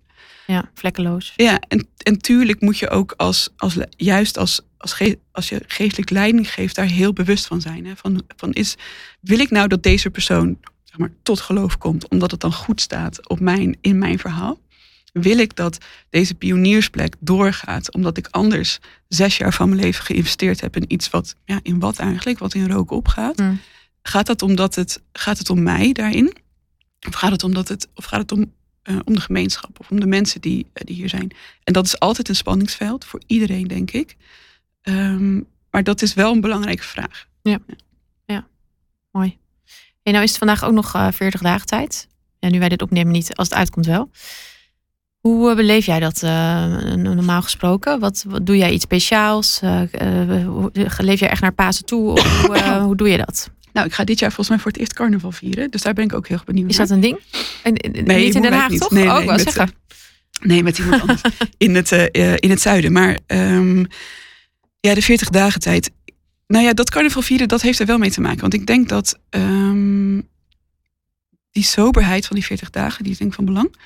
[0.46, 1.32] Ja, vlekkeloos.
[1.36, 5.62] Ja, en, en tuurlijk moet je ook als, als juist als, als, ge, als je
[5.66, 7.86] geestelijk leiding geeft, daar heel bewust van zijn.
[7.86, 7.96] Hè?
[7.96, 8.76] Van, van is,
[9.20, 12.80] wil ik nou dat deze persoon zeg maar, tot geloof komt, omdat het dan goed
[12.80, 14.58] staat op mijn, in mijn verhaal?
[15.12, 15.78] wil ik dat
[16.10, 21.10] deze pioniersplek doorgaat, omdat ik anders zes jaar van mijn leven geïnvesteerd heb in iets
[21.10, 23.38] wat, ja, in wat eigenlijk, wat in rook opgaat.
[23.38, 23.60] Mm.
[24.02, 26.36] Gaat dat omdat het, gaat het om mij daarin?
[27.08, 28.52] Of gaat het, omdat het, of gaat het om,
[28.84, 31.30] uh, om de gemeenschap of om de mensen die, uh, die hier zijn?
[31.64, 34.16] En dat is altijd een spanningsveld voor iedereen, denk ik.
[34.82, 37.26] Um, maar dat is wel een belangrijke vraag.
[37.42, 37.74] Ja, ja.
[38.24, 38.46] ja.
[39.10, 39.38] mooi.
[40.02, 42.08] En nou is het vandaag ook nog uh, 40 dagen tijd.
[42.38, 44.10] En nu wij dit opnemen niet, als het uitkomt wel.
[45.20, 46.30] Hoe beleef jij dat uh,
[46.94, 48.00] normaal gesproken?
[48.00, 49.60] Wat, wat, doe jij iets speciaals?
[49.62, 49.82] Uh,
[50.98, 52.10] leef jij echt naar Pasen toe?
[52.10, 53.50] Of hoe, hoe doe je dat?
[53.72, 55.70] Nou, ik ga dit jaar volgens mij voor het eerst carnaval vieren.
[55.70, 57.18] Dus daar ben ik ook heel erg benieuwd Is dat een ding?
[57.62, 58.80] En, nee, niet in Den Haag, niet.
[58.80, 58.90] toch?
[58.90, 59.70] Nee, nee, oh, met, zeggen.
[60.40, 61.20] nee, met iemand anders.
[61.58, 61.92] in, het,
[62.40, 62.92] in het zuiden.
[62.92, 63.86] Maar um,
[64.80, 65.90] ja, de 40 dagen tijd.
[66.46, 68.40] Nou ja, dat carnaval vieren, dat heeft er wel mee te maken.
[68.40, 70.28] Want ik denk dat um,
[71.50, 73.76] die soberheid van die 40 dagen, die is denk ik van belang.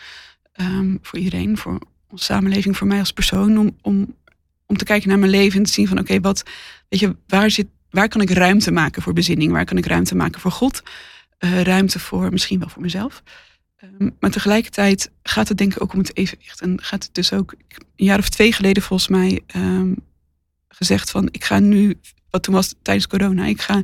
[0.60, 1.78] Um, voor iedereen, voor
[2.08, 4.16] onze samenleving, voor mij als persoon, om, om,
[4.66, 6.42] om te kijken naar mijn leven en te zien van oké, okay, wat,
[6.88, 9.52] weet je, waar zit, waar kan ik ruimte maken voor bezinning?
[9.52, 10.82] Waar kan ik ruimte maken voor God?
[11.40, 13.22] Uh, ruimte voor misschien wel voor mezelf.
[14.00, 16.60] Um, maar tegelijkertijd gaat het denk ik ook om het evenwicht.
[16.60, 19.96] En gaat het dus ook een jaar of twee geleden volgens mij um,
[20.68, 21.98] gezegd van ik ga nu,
[22.30, 23.82] wat toen was tijdens corona, ik ga,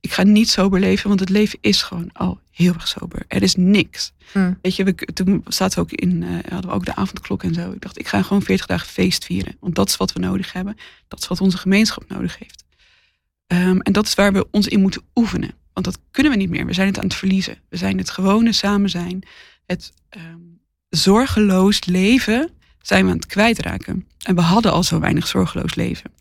[0.00, 3.24] ik ga niet sober leven, want het leven is gewoon al heel erg sober.
[3.28, 4.12] Er is niks.
[4.32, 4.58] Mm.
[4.62, 7.54] Weet je, we, toen zaten we ook in, uh, hadden we ook de avondklok en
[7.54, 7.72] zo.
[7.72, 9.56] Ik dacht, ik ga gewoon 40 dagen feest vieren.
[9.60, 10.76] Want dat is wat we nodig hebben.
[11.08, 12.63] Dat is wat onze gemeenschap nodig heeft.
[13.46, 15.54] Um, en dat is waar we ons in moeten oefenen.
[15.72, 16.66] Want dat kunnen we niet meer.
[16.66, 17.58] We zijn het aan het verliezen.
[17.68, 19.22] We zijn het gewone samen zijn.
[19.66, 22.50] Het um, zorgeloos leven
[22.82, 24.08] zijn we aan het kwijtraken.
[24.22, 26.12] En we hadden al zo weinig zorgeloos leven.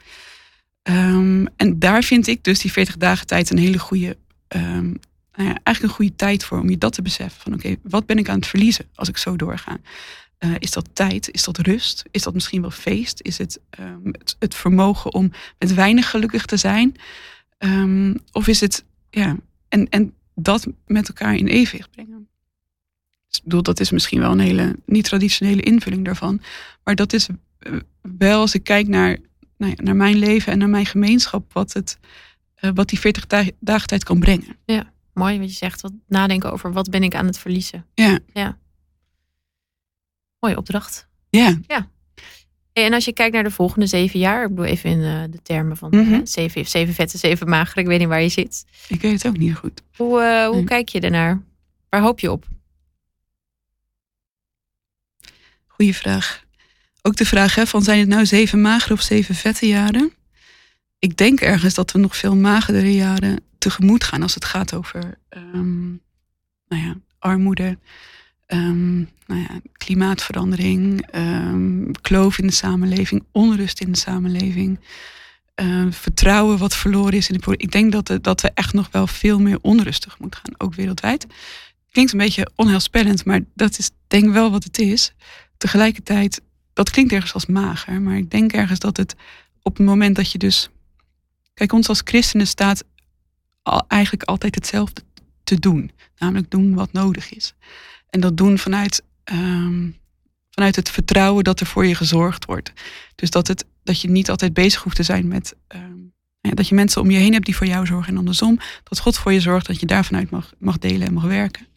[0.84, 4.18] Um, en daar vind ik dus die 40 dagen tijd een hele goede
[5.36, 7.42] nou ja, eigenlijk een goede tijd voor om je dat te beseffen.
[7.42, 9.78] Van oké, wat ben ik aan het verliezen als ik zo doorga?
[10.44, 11.32] Uh, is dat tijd?
[11.32, 12.04] Is dat rust?
[12.12, 13.20] Is dat misschien wel feest?
[13.22, 16.96] Is het um, het, het, vermogen om met weinig gelukkig te zijn?
[17.58, 19.38] Um, of is het, ja,
[19.70, 22.28] en, en dat met elkaar in evenwicht brengen?
[23.28, 26.42] Dus ik bedoel, dat is misschien wel een hele niet-traditionele invulling daarvan.
[26.84, 27.28] Maar dat is
[27.60, 27.80] uh,
[28.18, 29.18] wel, als ik kijk naar,
[29.58, 31.98] nou ja, naar mijn leven en naar mijn gemeenschap, wat, het,
[32.62, 33.26] uh, wat die 40
[33.60, 34.58] dagen tijd kan brengen.
[34.66, 35.82] Ja mooi wat je zegt.
[35.82, 37.86] Wat nadenken over wat ben ik aan het verliezen.
[37.94, 38.20] Ja.
[38.34, 38.58] ja.
[40.44, 41.08] Mooie opdracht.
[41.30, 41.60] Ja.
[41.68, 41.88] Ja.
[42.74, 45.42] En als je kijkt naar de volgende zeven jaar, ik bedoel even in uh, de
[45.42, 46.14] termen van mm -hmm.
[46.14, 48.66] hè, zeven, zeven vette, zeven magere, ik weet niet waar je zit.
[48.88, 49.82] Ik weet het ook niet goed.
[49.96, 50.64] Hoe, uh, hoe nee.
[50.64, 51.42] kijk je ernaar?
[51.90, 52.46] Waar hoop je op?
[55.68, 56.44] Goeie vraag.
[57.02, 60.14] Ook de vraag hè, van zijn het nou zeven magere of zeven vette jaren?
[61.00, 65.18] Ik denk ergens dat we nog veel magere jaren tegemoet gaan als het gaat over
[65.30, 66.02] um,
[66.68, 67.78] nou ja, armoede,
[68.48, 74.80] um, nou ja, klimaatverandering, um, kloof in de samenleving, onrust in de samenleving.
[75.56, 77.58] uh, vertrouwen wat verloren is in de.
[77.58, 81.28] Ik denk dat, dat we echt nog wel veel meer onrustig moeten gaan, ook wereldwijd.
[81.92, 85.14] Klinkt een beetje onheilspellend, maar dat is denk ik wel wat het is.
[85.58, 86.42] Tegelijkertijd,
[86.74, 89.16] dat klinkt ergens als mager, maar ik denk ergens dat het
[89.62, 90.70] op het moment dat je dus.
[91.54, 92.84] Kijk, ons als christenen staat
[93.62, 95.02] al, eigenlijk altijd hetzelfde
[95.44, 95.92] te doen.
[96.18, 97.54] Namelijk doen wat nodig is.
[98.10, 99.90] En dat doen vanuit, ehm,
[100.50, 102.74] vanuit het vertrouwen dat er voor je gezorgd wordt.
[103.16, 105.56] Dus dat, het, dat je niet altijd bezig hoeft te zijn met.
[106.48, 108.60] Ja, dat je mensen om je heen hebt die voor jou zorgen en andersom.
[108.84, 111.68] Dat God voor je zorgt, dat je daar vanuit mag, mag delen en mag werken.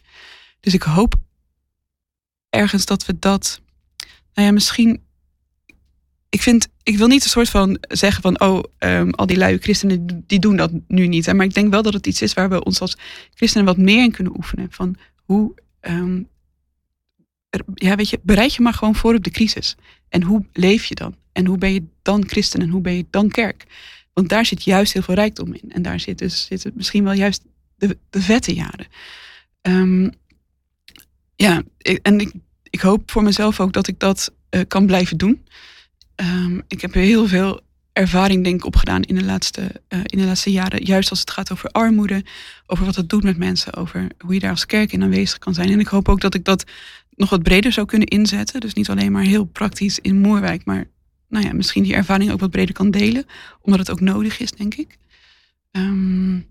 [0.61, 1.15] Dus ik hoop
[2.51, 3.61] ergens dat we dat.
[4.35, 5.05] Nou ja, misschien.
[6.29, 9.59] Ik vind, ik wil niet een soort van zeggen van, oh, um, al die luie
[9.59, 11.33] christenen, die doen dat nu niet.
[11.33, 12.97] Maar ik denk wel dat het iets is waar we ons als
[13.35, 14.67] christenen wat meer in kunnen oefenen.
[14.71, 15.55] Van hoe,
[17.75, 19.77] ja, weet je, bereid je maar gewoon voor op de crisis.
[20.09, 21.17] En hoe leef je dan?
[21.33, 23.65] En hoe ben je dan christen en hoe ben je dan kerk?
[24.13, 25.73] Want daar zit juist heel veel rijkdom in.
[25.73, 27.43] En daar dus zit misschien wel juist
[27.77, 28.87] de, de vette jaren.
[29.63, 30.13] Um,
[31.35, 31.63] ja,
[32.03, 32.33] en ik,
[32.63, 35.47] ik hoop voor mezelf ook dat ik dat uh, kan blijven doen.
[36.17, 37.61] Um, ik heb heel veel
[37.93, 40.85] ervaring denk ik opgedaan in de, laatste, uh, in de laatste jaren.
[40.85, 42.25] Juist als het gaat over armoede,
[42.67, 45.55] over wat het doet met mensen, over hoe je daar als kerk in aanwezig kan
[45.55, 45.71] zijn.
[45.71, 46.65] En ik hoop ook dat ik dat
[47.17, 48.61] nog wat breder zou kunnen inzetten.
[48.61, 50.89] Dus niet alleen maar heel praktisch in Moerwijk, maar
[51.29, 53.27] nou ja, misschien die ervaring ook wat breder kan delen.
[53.61, 54.99] Omdat het ook nodig is, denk ik.
[55.73, 56.49] Um,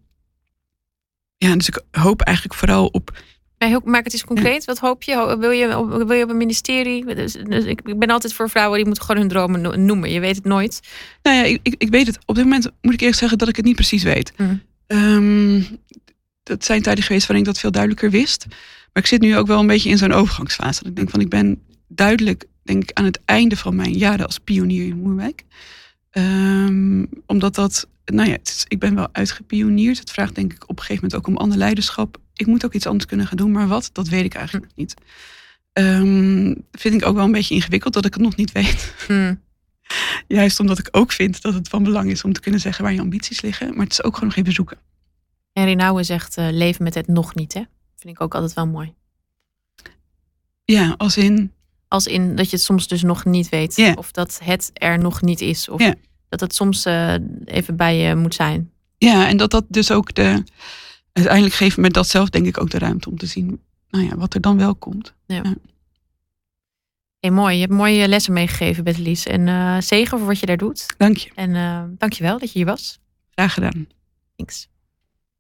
[1.38, 3.24] ja, dus ik hoop eigenlijk vooral op
[3.84, 4.66] maak het eens concreet.
[4.66, 5.38] Wat hoop je?
[5.40, 5.68] Wil je,
[6.06, 7.16] wil je op een ministerie?
[7.16, 10.12] Dus, dus ik ben altijd voor vrouwen die moeten gewoon hun dromen noemen.
[10.12, 10.80] Je weet het nooit.
[11.22, 12.20] Nou ja, ik, ik weet het.
[12.26, 14.34] Op dit moment moet ik eerst zeggen dat ik het niet precies weet.
[14.38, 14.62] Mm.
[14.88, 15.68] Um,
[16.44, 18.46] dat zijn tijden geweest waarin ik dat veel duidelijker wist.
[18.96, 20.80] Maar ik zit nu ook wel een beetje in zo'n overgangsfase.
[20.80, 24.26] Dat ik denk van ik ben duidelijk denk ik, aan het einde van mijn jaren
[24.26, 25.44] als pionier in Moerwijk.
[26.12, 28.38] Um, omdat dat, nou ja,
[28.68, 30.00] ik ben wel uitgepionierd.
[30.00, 32.74] Het vraagt denk ik op een gegeven moment ook om ander leiderschap ik moet ook
[32.74, 34.80] iets anders kunnen gaan doen, maar wat, dat weet ik eigenlijk hm.
[34.80, 34.94] niet.
[35.74, 38.94] Um, vind ik ook wel een beetje ingewikkeld dat ik het nog niet weet.
[39.08, 39.36] Hm.
[40.28, 42.94] Juist omdat ik ook vind dat het van belang is om te kunnen zeggen waar
[42.94, 43.68] je ambities liggen.
[43.76, 44.78] Maar het is ook gewoon nog even zoeken.
[45.54, 47.62] En Renauwe zegt uh, leven met het nog niet, hè?
[48.06, 48.94] Vind ik ook altijd wel mooi.
[50.64, 51.52] Ja, als in.
[51.88, 53.94] Als in dat je het soms dus nog niet weet.
[53.96, 55.70] Of dat het er nog niet is.
[55.70, 55.82] Of
[56.30, 57.14] dat het soms uh,
[57.46, 58.72] even bij je moet zijn.
[58.98, 60.44] Ja, en dat dat dus ook de
[61.14, 64.16] uiteindelijk geeft me dat zelf denk ik ook de ruimte om te zien nou ja,
[64.16, 65.14] wat er dan wel komt.
[65.26, 65.56] Ja.
[67.20, 67.56] Hey, mooi.
[67.56, 69.26] Je hebt mooie lessen meegegeven, Betelies.
[69.26, 70.94] En uh, zegen voor wat je daar doet.
[70.98, 71.32] Dank je.
[71.36, 73.00] En uh, dank je wel dat je hier was.
[73.30, 73.88] Graag gedaan.
[74.36, 74.68] Thanks.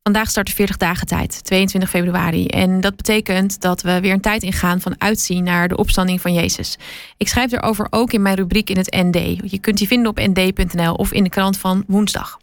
[0.05, 2.47] Vandaag start de 40 dagen tijd, 22 februari.
[2.47, 6.33] En dat betekent dat we weer een tijd ingaan van uitzien naar de opstanding van
[6.33, 6.77] Jezus.
[7.17, 9.51] Ik schrijf erover ook in mijn rubriek in het ND.
[9.51, 12.39] Je kunt die vinden op nd.nl of in de krant van woensdag.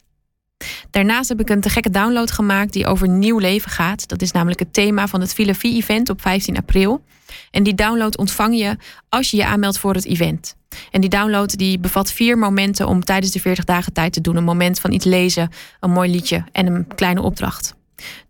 [0.90, 4.08] Daarnaast heb ik een te gekke download gemaakt die over nieuw leven gaat.
[4.08, 7.04] Dat is namelijk het thema van het Philosophie-event op 15 april.
[7.50, 8.76] En die download ontvang je
[9.08, 10.56] als je je aanmeldt voor het event.
[10.90, 14.36] En die download die bevat vier momenten om tijdens de 40 dagen tijd te doen.
[14.36, 15.50] Een moment van iets lezen,
[15.80, 17.74] een mooi liedje en een kleine opdracht.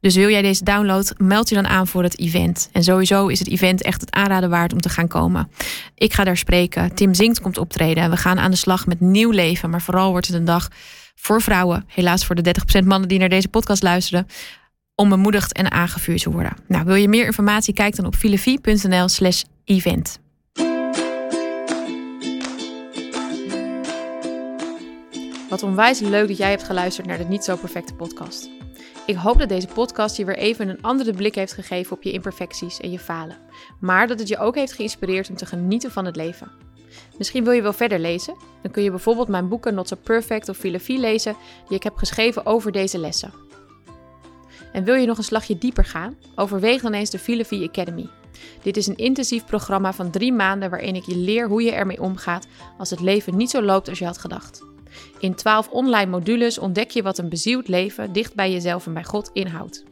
[0.01, 2.69] Dus wil jij deze download, meld je dan aan voor het event.
[2.73, 5.51] En sowieso is het event echt het aanraden waard om te gaan komen.
[5.95, 6.95] Ik ga daar spreken.
[6.95, 8.11] Tim Zinkt komt optreden.
[8.11, 9.71] We gaan aan de slag met nieuw leven.
[9.71, 10.69] Maar vooral wordt het een dag
[11.15, 14.27] voor vrouwen, helaas voor de 30% mannen die naar deze podcast luisteren,
[14.95, 16.57] om bemoedigd en aangevuurd te worden.
[16.69, 17.75] Nou, wil je meer informatie?
[17.75, 20.21] Kijk dan op filofie.nl slash event.
[25.49, 28.51] Wat onwijs leuk dat jij hebt geluisterd naar de Niet Zo Perfecte podcast.
[29.07, 32.13] Ik hoop dat deze podcast je weer even een andere blik heeft gegeven op je
[32.13, 33.37] imperfecties en je falen.
[33.81, 36.51] Maar dat het je ook heeft geïnspireerd om te genieten van het leven.
[37.19, 38.35] Misschien wil je wel verder lezen?
[38.63, 41.37] Dan kun je bijvoorbeeld mijn boeken Not So Perfect of Filosofie lezen
[41.69, 43.33] die ik heb geschreven over deze lessen.
[44.73, 46.17] En wil je nog een slagje dieper gaan?
[46.35, 48.09] Overweeg dan eens de Filosofie Academy.
[48.63, 52.01] Dit is een intensief programma van drie maanden waarin ik je leer hoe je ermee
[52.01, 52.47] omgaat
[52.79, 54.65] als het leven niet zo loopt als je had gedacht.
[55.19, 59.05] In 12 online modules ontdek je wat een bezield leven dicht bij jezelf en bij
[59.05, 59.92] God inhoudt.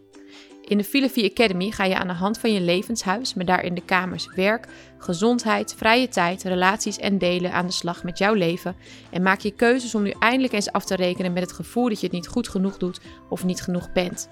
[0.70, 3.84] In de Filosofie Academy ga je aan de hand van je levenshuis, met daarin de
[3.84, 4.66] kamers werk,
[4.98, 8.76] gezondheid, vrije tijd, relaties en delen aan de slag met jouw leven.
[9.10, 12.00] En maak je keuzes om nu eindelijk eens af te rekenen met het gevoel dat
[12.00, 14.28] je het niet goed genoeg doet of niet genoeg bent.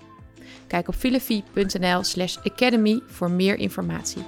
[0.67, 4.23] Kijk op filosofie.nl slash academy voor meer informatie.